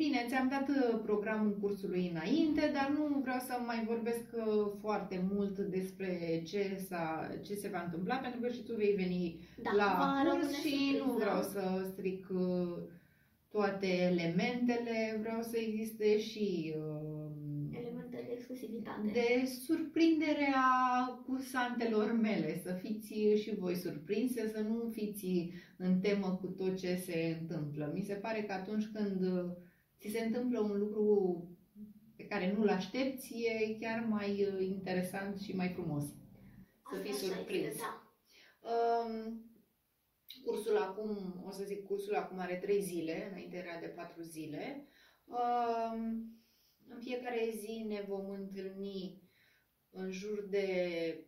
bine, 0.00 0.18
ți-am 0.30 0.48
dat 0.54 0.66
uh, 0.68 0.78
programul 1.08 1.52
cursului 1.62 2.04
înainte, 2.14 2.62
dar 2.76 2.86
nu 2.96 3.02
vreau 3.24 3.40
să 3.48 3.54
mai 3.70 3.80
vorbesc 3.92 4.26
uh, 4.34 4.44
foarte 4.84 5.16
mult 5.32 5.54
despre 5.76 6.08
ce, 6.50 6.62
s-a, 6.88 7.04
ce 7.46 7.54
se 7.62 7.68
va 7.74 7.80
întâmpla, 7.86 8.16
pentru 8.26 8.40
că 8.40 8.48
și 8.48 8.61
tu 8.64 8.74
vei 8.74 8.94
veni 8.94 9.48
Da, 9.62 9.72
la 9.72 9.96
va 9.98 10.22
rămâne 10.30 10.46
curs 10.46 10.58
și 10.62 10.90
nu 10.92 10.96
surpriză. 10.98 11.18
vreau 11.18 11.42
să 11.42 11.86
stric 11.92 12.26
uh, 12.30 12.78
toate 13.50 13.86
elementele, 13.86 15.16
vreau 15.20 15.42
să 15.42 15.56
existe 15.58 16.18
și 16.20 16.74
uh, 16.76 17.30
Elemente 17.80 18.22
de 18.26 18.32
exclusivitate. 18.32 19.10
de 19.12 19.46
surprindere 19.66 20.52
a 20.54 21.06
cursantelor 21.26 22.12
mele, 22.12 22.60
să 22.64 22.72
fiți 22.72 23.12
și 23.42 23.54
voi 23.58 23.74
surprinse, 23.74 24.48
să 24.48 24.60
nu 24.60 24.88
fiți 24.92 25.50
în 25.76 26.00
temă 26.00 26.38
cu 26.40 26.46
tot 26.46 26.76
ce 26.78 26.94
se 26.96 27.38
întâmplă. 27.40 27.90
Mi 27.94 28.02
se 28.02 28.14
pare 28.14 28.42
că 28.42 28.52
atunci 28.52 28.86
când 28.92 29.22
uh, 29.32 29.50
ți 30.00 30.08
se 30.10 30.20
întâmplă 30.24 30.60
un 30.60 30.78
lucru 30.78 31.06
pe 32.16 32.24
care 32.24 32.54
nu-l 32.56 32.68
aștepți, 32.68 33.34
e 33.34 33.76
chiar 33.80 34.06
mai 34.08 34.46
uh, 34.54 34.66
interesant 34.66 35.40
și 35.40 35.56
mai 35.56 35.68
frumos. 35.68 36.02
Să 36.04 36.12
Asta 36.82 37.02
fii 37.02 37.10
așa 37.12 37.34
surprins. 37.34 37.64
este, 37.66 37.78
Da. 37.78 38.11
Um, 38.62 39.44
cursul 40.44 40.76
acum, 40.76 41.42
o 41.46 41.50
să 41.50 41.64
zic, 41.64 41.86
cursul 41.86 42.14
acum 42.14 42.38
are 42.38 42.56
trei 42.56 42.82
zile, 42.82 43.28
înainte 43.30 43.56
era 43.56 43.80
de 43.80 43.86
patru 43.86 44.22
zile. 44.22 44.86
Um, 45.24 46.26
în 46.88 47.00
fiecare 47.00 47.50
zi 47.50 47.84
ne 47.88 48.04
vom 48.08 48.30
întâlni 48.30 49.22
în 49.90 50.10
jur 50.10 50.42
de 50.42 51.26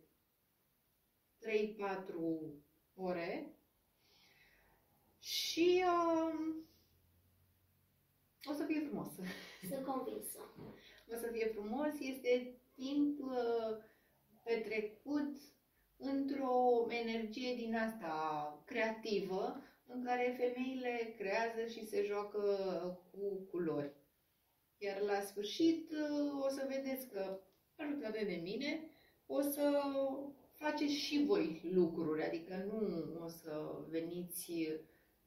3-4 1.39 1.45
ore 2.93 3.55
și 5.19 5.83
um, 5.83 6.67
o 8.43 8.53
să 8.53 8.63
fie 8.65 8.79
frumos. 8.79 9.07
Sunt 9.69 9.85
convinsă. 9.85 10.39
O 11.13 11.15
să 11.15 11.29
fie 11.31 11.47
frumos, 11.47 11.99
este 11.99 12.59
timp 12.75 13.19
uh, 13.19 13.77
petrecut 14.43 15.41
într-o 15.97 16.85
energie 16.89 17.55
din 17.55 17.75
asta 17.75 18.13
creativă, 18.65 19.63
în 19.87 20.03
care 20.03 20.35
femeile 20.37 21.13
creează 21.17 21.65
și 21.71 21.85
se 21.85 22.03
joacă 22.03 22.39
cu 23.11 23.47
culori. 23.51 23.93
Iar 24.77 25.01
la 25.01 25.19
sfârșit 25.21 25.91
uh, 25.91 26.43
o 26.45 26.49
să 26.49 26.67
vedeți 26.67 27.07
că, 27.07 27.39
ajutate 27.75 28.25
de 28.25 28.39
mine, 28.43 28.89
o 29.25 29.41
să 29.41 29.81
faceți 30.53 30.93
și 30.93 31.23
voi 31.25 31.61
lucruri, 31.73 32.23
adică 32.23 32.65
nu 32.67 32.79
o 33.25 33.27
să 33.27 33.51
veniți 33.89 34.53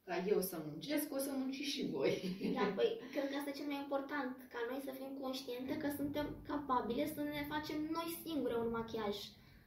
ca 0.03 0.25
eu 0.27 0.41
să 0.41 0.57
muncesc, 0.65 1.13
o 1.13 1.17
să 1.17 1.31
munciți 1.31 1.69
și 1.69 1.85
voi. 1.85 2.13
Da, 2.57 2.73
păi, 2.75 2.99
cred 3.11 3.29
că 3.29 3.35
asta 3.35 3.49
e 3.49 3.59
cel 3.59 3.65
mai 3.65 3.83
important, 3.85 4.31
ca 4.53 4.59
noi 4.69 4.81
să 4.87 4.91
fim 4.91 5.11
conștiente 5.21 5.77
că 5.77 5.89
suntem 5.95 6.27
capabile 6.47 7.05
să 7.15 7.21
ne 7.21 7.45
facem 7.53 7.79
noi 7.97 8.07
singure 8.23 8.55
un 8.55 8.69
machiaj. 8.69 9.15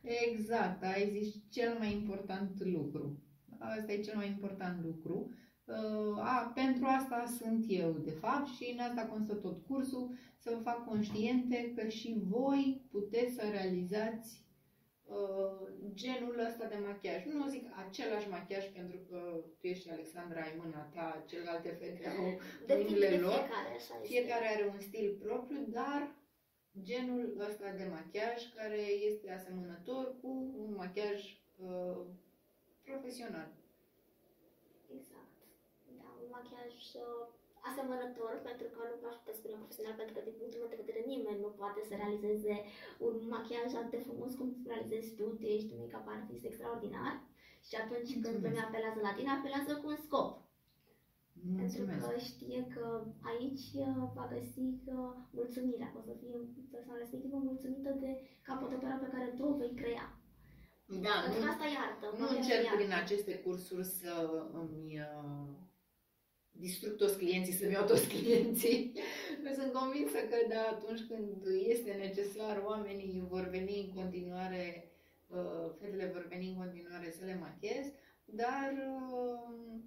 Exact, 0.03 0.83
ai 0.83 1.09
zis 1.11 1.35
cel 1.51 1.77
mai 1.79 1.93
important 1.93 2.65
lucru. 2.65 3.19
Asta 3.59 3.93
e 3.93 4.01
cel 4.01 4.17
mai 4.17 4.29
important 4.29 4.85
lucru. 4.85 5.31
Uh, 5.65 6.19
A, 6.19 6.53
pentru 6.55 6.85
asta 6.87 7.25
sunt 7.39 7.65
eu, 7.69 7.91
de 7.93 8.11
fapt, 8.11 8.47
și 8.47 8.71
în 8.73 8.79
asta 8.79 9.07
constă 9.07 9.35
tot 9.35 9.67
cursul, 9.67 10.11
să 10.39 10.51
vă 10.55 10.61
fac 10.63 10.85
conștiente 10.87 11.73
că 11.77 11.89
și 11.89 12.17
voi 12.29 12.87
puteți 12.91 13.35
să 13.35 13.43
realizați 13.51 14.45
uh, 15.05 15.69
genul 15.95 16.37
ăsta 16.49 16.67
de 16.69 16.79
machiaj. 16.87 17.25
Nu 17.25 17.49
zic 17.49 17.65
același 17.87 18.29
machiaj 18.29 18.65
pentru 18.79 18.99
că 19.11 19.45
tu 19.59 19.67
ești 19.67 19.91
Alexandra, 19.91 20.41
ai 20.41 20.61
mâna 20.63 20.83
ta, 20.95 21.25
celelalte 21.29 21.69
fete 21.81 22.09
au 22.09 22.25
Depinde 22.67 22.91
mâinile 22.91 23.09
de 23.09 23.17
lor. 23.23 23.33
fiecare, 23.33 23.71
așa 23.79 23.95
este. 24.03 24.07
Fiecare 24.13 24.47
are 24.55 24.65
un 24.75 24.81
stil 24.81 25.09
propriu, 25.25 25.61
dar 25.69 26.01
genul 26.81 27.25
ăsta 27.49 27.69
de 27.79 27.85
machiaj 27.97 28.55
care 28.55 28.81
este 29.11 29.31
asemănător 29.31 30.15
cu 30.21 30.29
un 30.63 30.75
machiaj 30.77 31.19
uh, 31.57 32.01
profesional. 32.89 33.49
Exact. 34.97 35.37
Da, 35.99 36.09
un 36.23 36.29
machiaj 36.31 36.75
uh, 37.05 37.27
asemănător, 37.69 38.35
pentru 38.49 38.67
că 38.75 38.83
nu 39.01 39.09
aș 39.09 39.17
putea 39.21 39.39
spune 39.39 39.61
profesional, 39.63 39.95
pentru 39.99 40.15
că 40.15 40.21
din 40.27 40.37
punctul 40.39 40.61
meu 40.61 40.73
de 40.73 40.83
vedere 40.83 41.03
nimeni 41.13 41.45
nu 41.45 41.51
poate 41.61 41.81
să 41.89 41.95
realizeze 41.95 42.55
un 43.07 43.15
machiaj 43.35 43.71
atât 43.75 43.93
de 43.95 44.05
frumos 44.07 44.33
cum 44.39 44.49
realizezi 44.73 45.15
tu, 45.19 45.25
tu 45.41 45.47
ești 45.57 45.73
un 45.73 45.81
make-up 45.83 46.07
artist 46.17 46.45
extraordinar. 46.45 47.15
Și 47.69 47.75
atunci 47.83 48.11
când 48.13 48.25
Mulțumesc. 48.25 48.45
lumea 48.47 48.67
apelează 48.67 49.01
la 49.03 49.13
tine, 49.17 49.31
apelează 49.31 49.73
cu 49.81 49.87
un 49.93 49.99
scop. 50.07 50.31
Pentru 51.43 51.61
Mulțumesc! 51.61 52.07
că 52.07 52.19
știe 52.31 52.61
că 52.75 52.85
aici 53.31 53.65
uh, 53.87 54.03
va 54.17 54.25
găsi 54.35 54.65
uh, 54.97 55.13
mulțumirea, 55.39 55.89
că 55.91 55.99
o 56.01 56.05
să 56.09 56.15
fie 56.21 56.35
persoana 56.75 56.99
respectivă 56.99 57.37
mulțumită 57.51 57.91
de 58.05 58.11
capodopera 58.49 58.97
pe 59.03 59.13
care 59.15 59.27
tu 59.37 59.45
o 59.45 59.57
vei 59.61 59.75
crea. 59.83 60.07
Da, 61.07 61.15
Pentru 61.23 61.39
că 61.39 61.45
nu, 61.45 61.51
asta 61.53 61.67
iartă. 61.79 62.05
nu 62.07 62.13
machiajul 62.19 62.37
încerc 62.41 62.65
iartă. 62.65 62.79
prin 62.79 62.93
aceste 63.03 63.35
cursuri 63.45 63.89
să 64.01 64.13
îmi 64.61 64.91
uh, 65.11 65.49
distrug 66.65 66.95
toți 66.97 67.19
clienții, 67.23 67.59
să-mi 67.61 67.73
iau 67.77 67.87
toți 67.93 68.09
clienții. 68.15 68.79
Eu 69.47 69.53
sunt 69.59 69.73
convinsă 69.73 70.19
că 70.31 70.37
da, 70.53 70.63
atunci 70.77 71.03
când 71.11 71.37
este 71.75 71.91
necesar, 72.07 72.55
oamenii 72.71 73.27
vor 73.33 73.45
veni 73.57 73.77
în 73.85 73.91
continuare, 74.01 74.91
uh, 75.37 75.67
fetele 75.81 76.07
vor 76.15 76.27
veni 76.29 76.47
în 76.49 76.57
continuare 76.63 77.11
să 77.19 77.25
le 77.25 77.37
machiez, 77.47 77.85
dar 78.25 78.71
uh, 78.93 79.81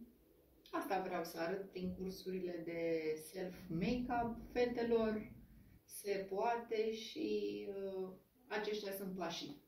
asta 0.72 1.02
vreau 1.08 1.24
să 1.24 1.40
arăt 1.40 1.72
din 1.72 1.96
cursurile 1.98 2.62
de 2.66 2.82
self-make-up 3.32 4.36
fetelor, 4.52 5.34
se 5.86 6.28
poate 6.30 6.94
și 6.94 7.30
uh, 7.70 8.10
aceștia 8.48 8.92
sunt 8.92 9.16
pașii. 9.16 9.64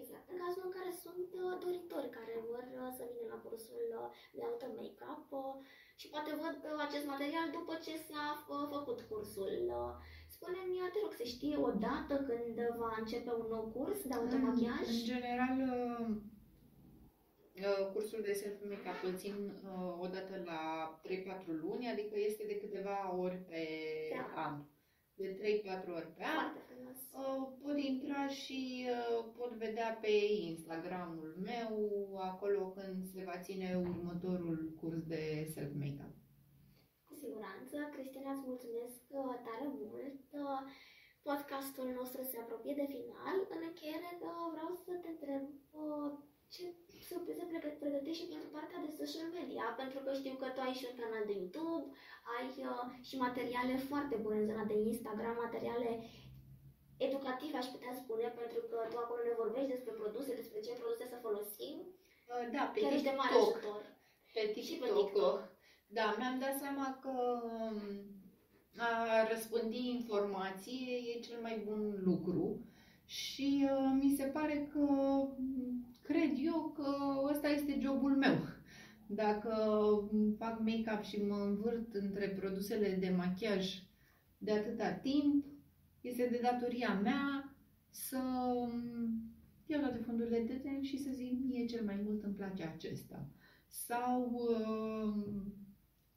Exact. 0.00 0.26
În 0.32 0.38
cazul 0.44 0.62
în 0.68 0.74
care 0.78 0.92
sunt 1.04 1.28
uh, 1.42 1.54
doritori 1.64 2.16
care 2.18 2.34
vor 2.50 2.64
uh, 2.72 2.90
să 2.98 3.02
vină 3.12 3.26
la 3.34 3.38
cursul 3.46 3.86
uh, 4.00 4.08
de 4.36 4.42
auto 4.42 4.66
make-up 4.78 5.26
uh, 5.40 5.54
și 6.00 6.06
poate 6.12 6.30
văd 6.42 6.58
uh, 6.64 6.78
acest 6.86 7.06
material 7.14 7.46
după 7.58 7.74
ce 7.84 7.94
s-a 8.08 8.26
uh, 8.38 8.64
făcut 8.74 8.98
cursul. 9.10 9.54
Uh, 9.78 9.92
Spune-mi, 10.34 10.80
uh, 10.84 10.90
te 10.92 10.98
rog, 11.02 11.12
se 11.20 11.26
știe 11.34 11.56
o 11.68 11.70
dată 11.86 12.14
când 12.28 12.56
va 12.82 12.90
începe 13.00 13.30
un 13.42 13.48
nou 13.54 13.66
curs 13.76 14.00
de 14.08 14.14
automachiaj? 14.14 14.84
În 14.96 15.02
general, 15.12 15.56
uh, 15.74 16.00
uh, 16.02 16.10
cursul 17.92 18.20
de 18.22 18.32
self-make-up 18.32 18.98
îl 19.04 19.14
țin 19.16 19.36
uh, 19.64 19.96
odată 20.00 20.42
la 20.44 20.60
3-4 21.04 21.46
luni, 21.46 21.88
adică 21.88 22.14
este 22.18 22.44
de 22.46 22.56
câteva 22.56 23.16
ori 23.18 23.36
pe 23.50 23.62
Da. 24.16 24.42
an. 24.42 24.62
De 25.14 25.28
3-4 25.84 25.94
ori 25.94 26.12
pe 26.16 26.22
an. 26.24 26.38
Foarte 26.40 26.62
frumos. 26.68 26.98
Uh, 27.12 27.48
Pot 27.62 27.78
intra 27.78 28.28
și 28.28 28.86
uh, 28.90 29.24
pot 29.36 29.52
vedea 29.52 29.98
pe 30.00 30.10
Instagramul 30.52 31.30
meu, 31.50 31.72
acolo 32.30 32.70
când 32.70 33.06
se 33.14 33.22
va 33.24 33.38
ține 33.40 33.68
următorul 33.88 34.74
curs 34.80 35.02
de 35.06 35.22
self-make-up. 35.54 36.12
Cu 37.08 37.14
siguranță. 37.14 37.76
Cristina, 37.94 38.30
îți 38.32 38.46
mulțumesc 38.46 39.00
uh, 39.08 39.34
tare 39.46 39.66
mult. 39.82 40.20
Uh, 40.30 40.60
Podcastul 41.30 41.88
nostru 42.00 42.20
se 42.22 42.38
apropie 42.38 42.74
de 42.82 42.86
final. 42.96 43.36
În 43.54 43.60
încheiere 43.68 44.10
uh, 44.20 44.46
vreau 44.54 44.70
să 44.84 44.92
te 45.02 45.08
întreb 45.14 45.44
uh, 45.80 46.10
ce 46.54 46.64
surprize 47.10 47.44
pregă- 47.50 47.76
pregătești 47.82 48.20
și 48.22 48.30
pentru 48.32 48.48
partea 48.56 48.78
de 48.84 48.90
social 49.00 49.28
media, 49.38 49.64
pentru 49.80 49.98
că 50.04 50.10
știu 50.20 50.34
că 50.40 50.46
tu 50.54 50.60
ai 50.62 50.78
și 50.78 50.86
un 50.90 50.96
canal 51.02 51.24
de 51.28 51.34
YouTube, 51.40 51.84
ai 52.34 52.46
uh, 52.70 52.84
și 53.08 53.14
materiale 53.26 53.74
foarte 53.90 54.16
bune 54.22 54.38
în 54.40 54.48
zona 54.50 54.64
de 54.72 54.76
Instagram, 54.90 55.36
materiale 55.44 55.90
educative, 57.08 57.56
aș 57.58 57.68
putea 57.74 57.92
spune, 58.02 58.26
pentru 58.40 58.60
că 58.70 58.78
tu 58.90 58.96
acolo 58.98 59.20
ne 59.24 59.34
vorbești 59.42 59.72
despre 59.74 59.92
produse, 60.00 60.30
despre 60.40 60.60
ce 60.66 60.72
produse 60.82 61.04
să 61.12 61.18
folosim. 61.26 61.76
Uh, 62.30 62.44
Da, 62.56 62.62
pe 62.74 62.80
Chiar 62.80 62.92
ești 62.92 63.08
de 63.10 63.14
mare 63.20 63.34
TikTok. 63.36 63.56
ajutor. 63.56 63.80
Pe 64.34 64.40
Și 64.68 64.74
pe 64.80 64.86
TikTok. 64.86 64.96
TikTok. 64.98 65.38
Da, 65.96 66.06
mi-am 66.18 66.38
dat 66.44 66.54
seama 66.62 66.86
că 67.04 67.14
um, 67.52 67.78
a 68.88 68.88
răspândi 69.32 69.88
informație 69.98 70.86
e 71.10 71.20
cel 71.28 71.38
mai 71.46 71.56
bun 71.66 71.82
lucru 72.08 72.42
și 73.06 73.64
uh, 73.64 73.98
mi 74.02 74.14
se 74.16 74.24
pare 74.24 74.68
că 74.72 74.80
um, 74.80 75.86
cred 76.02 76.30
eu 76.36 76.72
că 76.74 76.86
ăsta 77.32 77.48
este 77.48 77.78
jobul 77.80 78.16
meu. 78.16 78.36
Dacă 79.06 79.54
um, 80.12 80.32
fac 80.38 80.58
make-up 80.58 81.02
și 81.02 81.22
mă 81.22 81.34
învârt 81.34 81.94
între 81.94 82.28
produsele 82.28 82.96
de 83.00 83.14
machiaj 83.16 83.82
de 84.38 84.52
atâta 84.52 84.90
timp, 84.90 85.44
este 86.00 86.28
de 86.30 86.40
datoria 86.42 87.00
mea 87.02 87.56
să 87.90 88.18
um, 88.54 89.34
iau 89.66 89.80
toate 89.80 90.02
fondurile 90.06 90.40
de 90.40 90.54
ten 90.54 90.82
și 90.82 90.98
să 90.98 91.10
zic 91.12 91.44
mie 91.44 91.66
cel 91.66 91.84
mai 91.84 92.00
mult 92.04 92.22
îmi 92.22 92.34
place 92.34 92.62
acesta 92.62 93.26
sau 93.68 94.32
uh, 94.32 95.24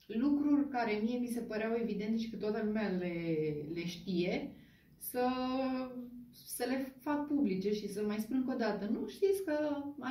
lucruri 0.07 0.69
care 0.69 0.99
mie 1.03 1.17
mi 1.17 1.27
se 1.27 1.39
păreau 1.39 1.75
evidente 1.75 2.17
și 2.17 2.29
că 2.29 2.37
toată 2.37 2.61
lumea 2.65 2.89
le, 2.89 3.13
le 3.73 3.85
știe, 3.85 4.51
să, 4.97 5.27
să 6.45 6.65
le 6.67 6.95
fac 6.99 7.27
publice 7.27 7.71
și 7.73 7.87
să 7.87 8.03
mai 8.05 8.19
spun 8.19 8.37
încă 8.37 8.53
o 8.53 8.57
dată. 8.57 8.85
Nu 8.85 9.07
știți 9.07 9.43
că 9.43 9.55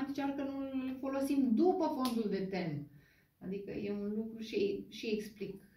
încearcă 0.07 0.43
nu 0.43 0.57
îl 0.59 0.97
folosim 1.01 1.55
după 1.55 1.87
fondul 1.97 2.31
de 2.31 2.47
ten. 2.51 2.87
Adică 3.45 3.71
e 3.71 3.93
un 3.93 4.13
lucru 4.15 4.39
și, 4.39 4.87
și 4.89 5.07
explic 5.07 5.69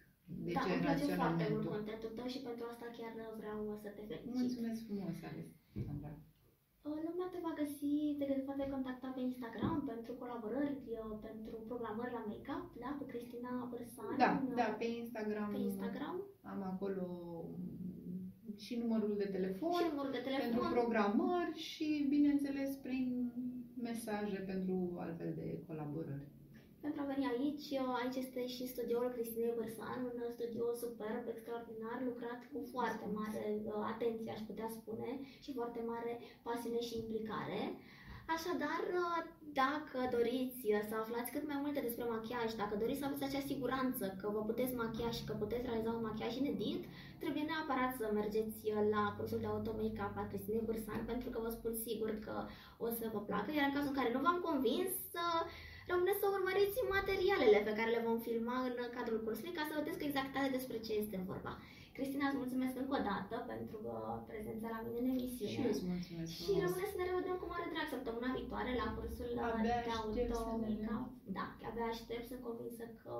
de 0.46 0.52
da, 0.52 0.60
ce 0.64 0.72
îmi 0.72 0.84
place 0.86 1.04
foarte 1.22 1.46
mult 1.50 1.64
raționamentul. 1.64 1.74
contentul 1.76 2.12
tău 2.16 2.26
și 2.34 2.40
pentru 2.48 2.64
asta 2.72 2.86
chiar 2.98 3.12
vreau 3.40 3.60
să 3.82 3.88
te 3.96 4.02
felicit. 4.08 4.34
Mulțumesc 4.40 4.80
frumos, 4.88 5.14
Alexandra. 5.30 6.12
Uh, 6.88 6.98
Lumea 7.06 7.28
te 7.32 7.40
va 7.46 7.52
găsi, 7.62 7.94
te 8.18 8.24
poate 8.48 8.64
contacta 8.74 9.08
pe 9.14 9.20
Instagram 9.28 9.76
pentru 9.92 10.12
colaborări, 10.22 10.78
uh, 11.00 11.14
pentru 11.26 11.54
programări 11.70 12.16
la 12.18 12.24
make-up, 12.30 12.64
da? 12.82 12.90
Pe 12.98 13.04
Cristina 13.12 13.52
Bărsan. 13.70 14.14
Da, 14.22 14.30
uh, 14.46 14.54
da, 14.60 14.68
pe 14.80 14.86
Instagram, 15.02 15.50
Pe 15.54 15.62
Instagram 15.70 16.16
am 16.52 16.60
acolo 16.72 17.04
și 18.64 18.74
numărul 18.82 19.14
de 19.22 19.28
telefon. 19.36 19.80
și 19.80 19.90
numărul 19.92 20.14
de 20.18 20.22
pentru 20.24 20.42
telefon. 20.42 20.72
programări 20.78 21.54
și, 21.70 21.88
bineînțeles, 22.14 22.70
prin 22.86 23.06
mesaje 23.88 24.38
pentru 24.50 24.76
altfel 25.04 25.30
de 25.40 25.46
colaborări. 25.66 26.26
Pentru 26.84 27.00
a 27.02 27.10
veni 27.12 27.26
aici, 27.34 27.68
uh, 27.82 27.98
aici 28.00 28.18
este 28.24 28.42
și 28.54 28.72
studioul 28.74 29.14
Cristinei 29.14 29.58
Bărsan, 29.60 29.98
un 30.10 30.18
uh, 30.24 30.32
studio 30.36 30.64
superb, 30.82 31.22
extraordinar, 31.32 31.98
lucrat 32.10 32.40
cu 32.50 32.58
foarte 32.74 33.06
mare 33.18 33.44
uh, 33.64 33.72
atenție, 33.92 34.34
aș 34.34 34.42
putea 34.50 34.68
spune, 34.78 35.10
și 35.44 35.56
foarte 35.58 35.80
mare 35.92 36.12
pasiune 36.46 36.80
și 36.88 36.98
implicare. 37.02 37.60
Așadar, 38.36 38.82
uh, 39.02 39.18
dacă 39.62 39.98
doriți 40.16 40.62
uh, 40.72 40.80
să 40.88 40.94
aflați 41.02 41.32
cât 41.34 41.44
mai 41.50 41.58
multe 41.64 41.80
despre 41.86 42.04
machiaj, 42.14 42.48
dacă 42.62 42.74
doriți 42.82 43.00
să 43.00 43.06
aveți 43.06 43.24
acea 43.24 43.50
siguranță 43.52 44.04
că 44.20 44.26
vă 44.34 44.40
puteți 44.50 44.78
machia 44.82 45.10
și 45.16 45.24
că 45.28 45.32
puteți 45.42 45.66
realiza 45.66 45.92
un 45.92 46.06
machiaj 46.08 46.32
inedit, 46.36 46.82
trebuie 47.22 47.44
neapărat 47.50 47.92
să 48.00 48.04
mergeți 48.20 48.58
uh, 48.68 48.76
la 48.94 49.02
cursul 49.16 49.40
de 49.42 49.48
auto 49.52 49.72
make-up 49.80 50.14
al 50.20 50.26
Cristinei 50.30 50.68
Bărsan, 50.68 51.00
pentru 51.12 51.28
că 51.32 51.38
vă 51.44 51.50
spun 51.58 51.72
sigur 51.86 52.10
că 52.26 52.34
o 52.84 52.86
să 52.98 53.04
vă 53.14 53.20
placă, 53.28 53.50
iar 53.52 53.66
în 53.68 53.74
cazul 53.76 53.92
în 53.92 53.98
care 54.00 54.10
nu 54.12 54.20
v-am 54.26 54.40
convins, 54.48 54.94
uh, 55.26 55.40
rămâne 55.90 56.14
să 56.20 56.26
urmăriți 56.36 56.78
materialele 56.96 57.58
pe 57.66 57.76
care 57.78 57.90
le 57.96 58.04
vom 58.08 58.18
filma 58.28 58.56
în 58.68 58.74
cadrul 58.96 59.20
cursului 59.24 59.56
ca 59.58 59.64
să 59.68 59.74
vedeți 59.78 59.98
cu 60.00 60.06
exactitate 60.08 60.48
despre 60.56 60.76
ce 60.86 60.92
este 61.02 61.16
vorba. 61.32 61.52
Cristina, 61.96 62.26
îți 62.28 62.40
mulțumesc 62.42 62.74
încă 62.82 62.94
o 62.98 63.02
dată 63.10 63.34
pentru 63.52 63.76
uh, 63.84 64.16
prezența 64.30 64.68
la 64.74 64.80
mine 64.86 64.98
în 65.00 65.18
Și 65.18 65.24
emisiune. 65.24 65.64
eu 65.66 65.72
îți 65.74 65.84
mulțumesc 65.92 66.30
Și 66.36 66.42
frumos. 66.44 66.62
rămâne 66.64 66.86
să 66.92 66.96
ne 66.98 67.06
revedem 67.10 67.36
cu 67.40 67.46
mare 67.52 67.66
drag 67.74 67.88
săptămâna 67.94 68.28
viitoare 68.38 68.72
la 68.82 68.86
cursul 68.96 69.30
uh, 69.36 69.44
Abia 69.46 69.62
de 69.66 69.72
aștept 69.72 69.96
auto 69.98 70.38
să 70.40 70.52
ne 70.52 70.58
make-up. 70.64 71.04
Da, 71.38 71.44
abia 71.68 71.86
aștept, 71.94 72.24
sunt 72.30 72.42
convinsă 72.48 72.84
că 73.02 73.14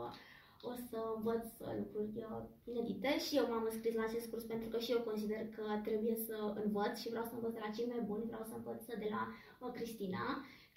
o 0.70 0.72
să 0.88 0.98
învăț 1.16 1.46
uh, 1.58 1.72
lucruri 1.80 2.14
uh, 2.28 2.42
inedite 2.70 3.10
și 3.24 3.36
eu 3.40 3.46
m-am 3.48 3.68
înscris 3.70 3.94
la 3.94 4.04
acest 4.06 4.26
curs 4.30 4.44
pentru 4.52 4.68
că 4.68 4.78
și 4.78 4.94
eu 4.94 5.00
consider 5.10 5.42
că 5.56 5.64
trebuie 5.88 6.16
să 6.26 6.36
învăț 6.64 6.94
și 7.02 7.12
vreau 7.12 7.26
să 7.28 7.34
învăț 7.34 7.52
de 7.54 7.64
la 7.66 7.74
cei 7.76 7.92
mai 7.92 8.02
buni, 8.08 8.30
vreau 8.30 8.44
să 8.50 8.54
învăț 8.56 8.82
de 9.04 9.08
la 9.16 9.22
uh, 9.62 9.70
Cristina. 9.76 10.26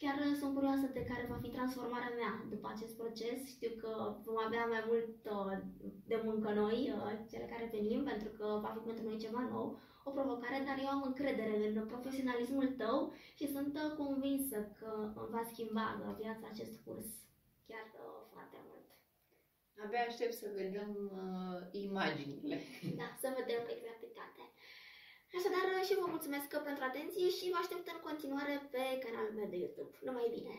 Chiar 0.01 0.15
uh, 0.25 0.35
sunt 0.39 0.53
curioasă 0.53 0.85
de 0.97 1.07
care 1.09 1.31
va 1.31 1.37
fi 1.43 1.49
transformarea 1.57 2.15
mea 2.19 2.33
după 2.53 2.67
acest 2.71 2.93
proces. 3.01 3.37
Știu 3.55 3.71
că 3.83 3.91
vom 4.25 4.37
avea 4.47 4.65
mai 4.73 4.83
mult 4.89 5.15
uh, 5.35 5.57
de 6.11 6.17
muncă 6.27 6.49
noi, 6.61 6.77
uh, 6.95 7.13
cele 7.31 7.47
care 7.53 7.73
venim, 7.75 8.01
pentru 8.11 8.29
că 8.37 8.45
va 8.63 8.71
fi 8.75 8.81
pentru 8.87 9.03
noi 9.07 9.23
ceva 9.25 9.41
nou, 9.53 9.67
o 10.07 10.11
provocare, 10.17 10.59
dar 10.67 10.77
eu 10.83 10.89
am 10.95 11.03
încredere 11.09 11.55
în 11.67 11.85
profesionalismul 11.93 12.67
tău 12.81 12.97
și 13.37 13.51
sunt 13.55 13.73
uh, 13.83 13.95
convinsă 14.01 14.57
că 14.79 14.89
îmi 15.21 15.33
va 15.35 15.43
schimba 15.51 15.85
uh, 15.93 16.15
viața 16.21 16.45
acest 16.51 16.75
curs 16.85 17.07
chiar 17.67 17.85
uh, 17.93 17.97
foarte 17.97 18.03
mult. 18.03 18.14
Abia 19.83 20.03
aștept 20.07 20.35
să 20.41 20.47
vedem 20.61 20.91
uh, 21.21 21.59
imaginile. 21.85 22.57
Da, 22.99 23.07
să 23.21 23.27
vedem 23.39 23.59
cu 23.65 23.71
exactitate. 23.77 24.41
Așadar, 25.37 25.65
și 25.87 25.99
vă 26.01 26.05
mulțumesc 26.15 26.47
pentru 26.69 26.83
atenție 26.89 27.27
și 27.37 27.51
vă 27.53 27.59
aștept 27.61 27.85
în 27.93 27.99
continuare 28.07 28.55
pe 28.73 28.83
canalul 29.03 29.37
meu 29.39 29.47
de 29.53 29.57
YouTube. 29.63 29.93
Numai 30.07 30.27
bine! 30.35 30.55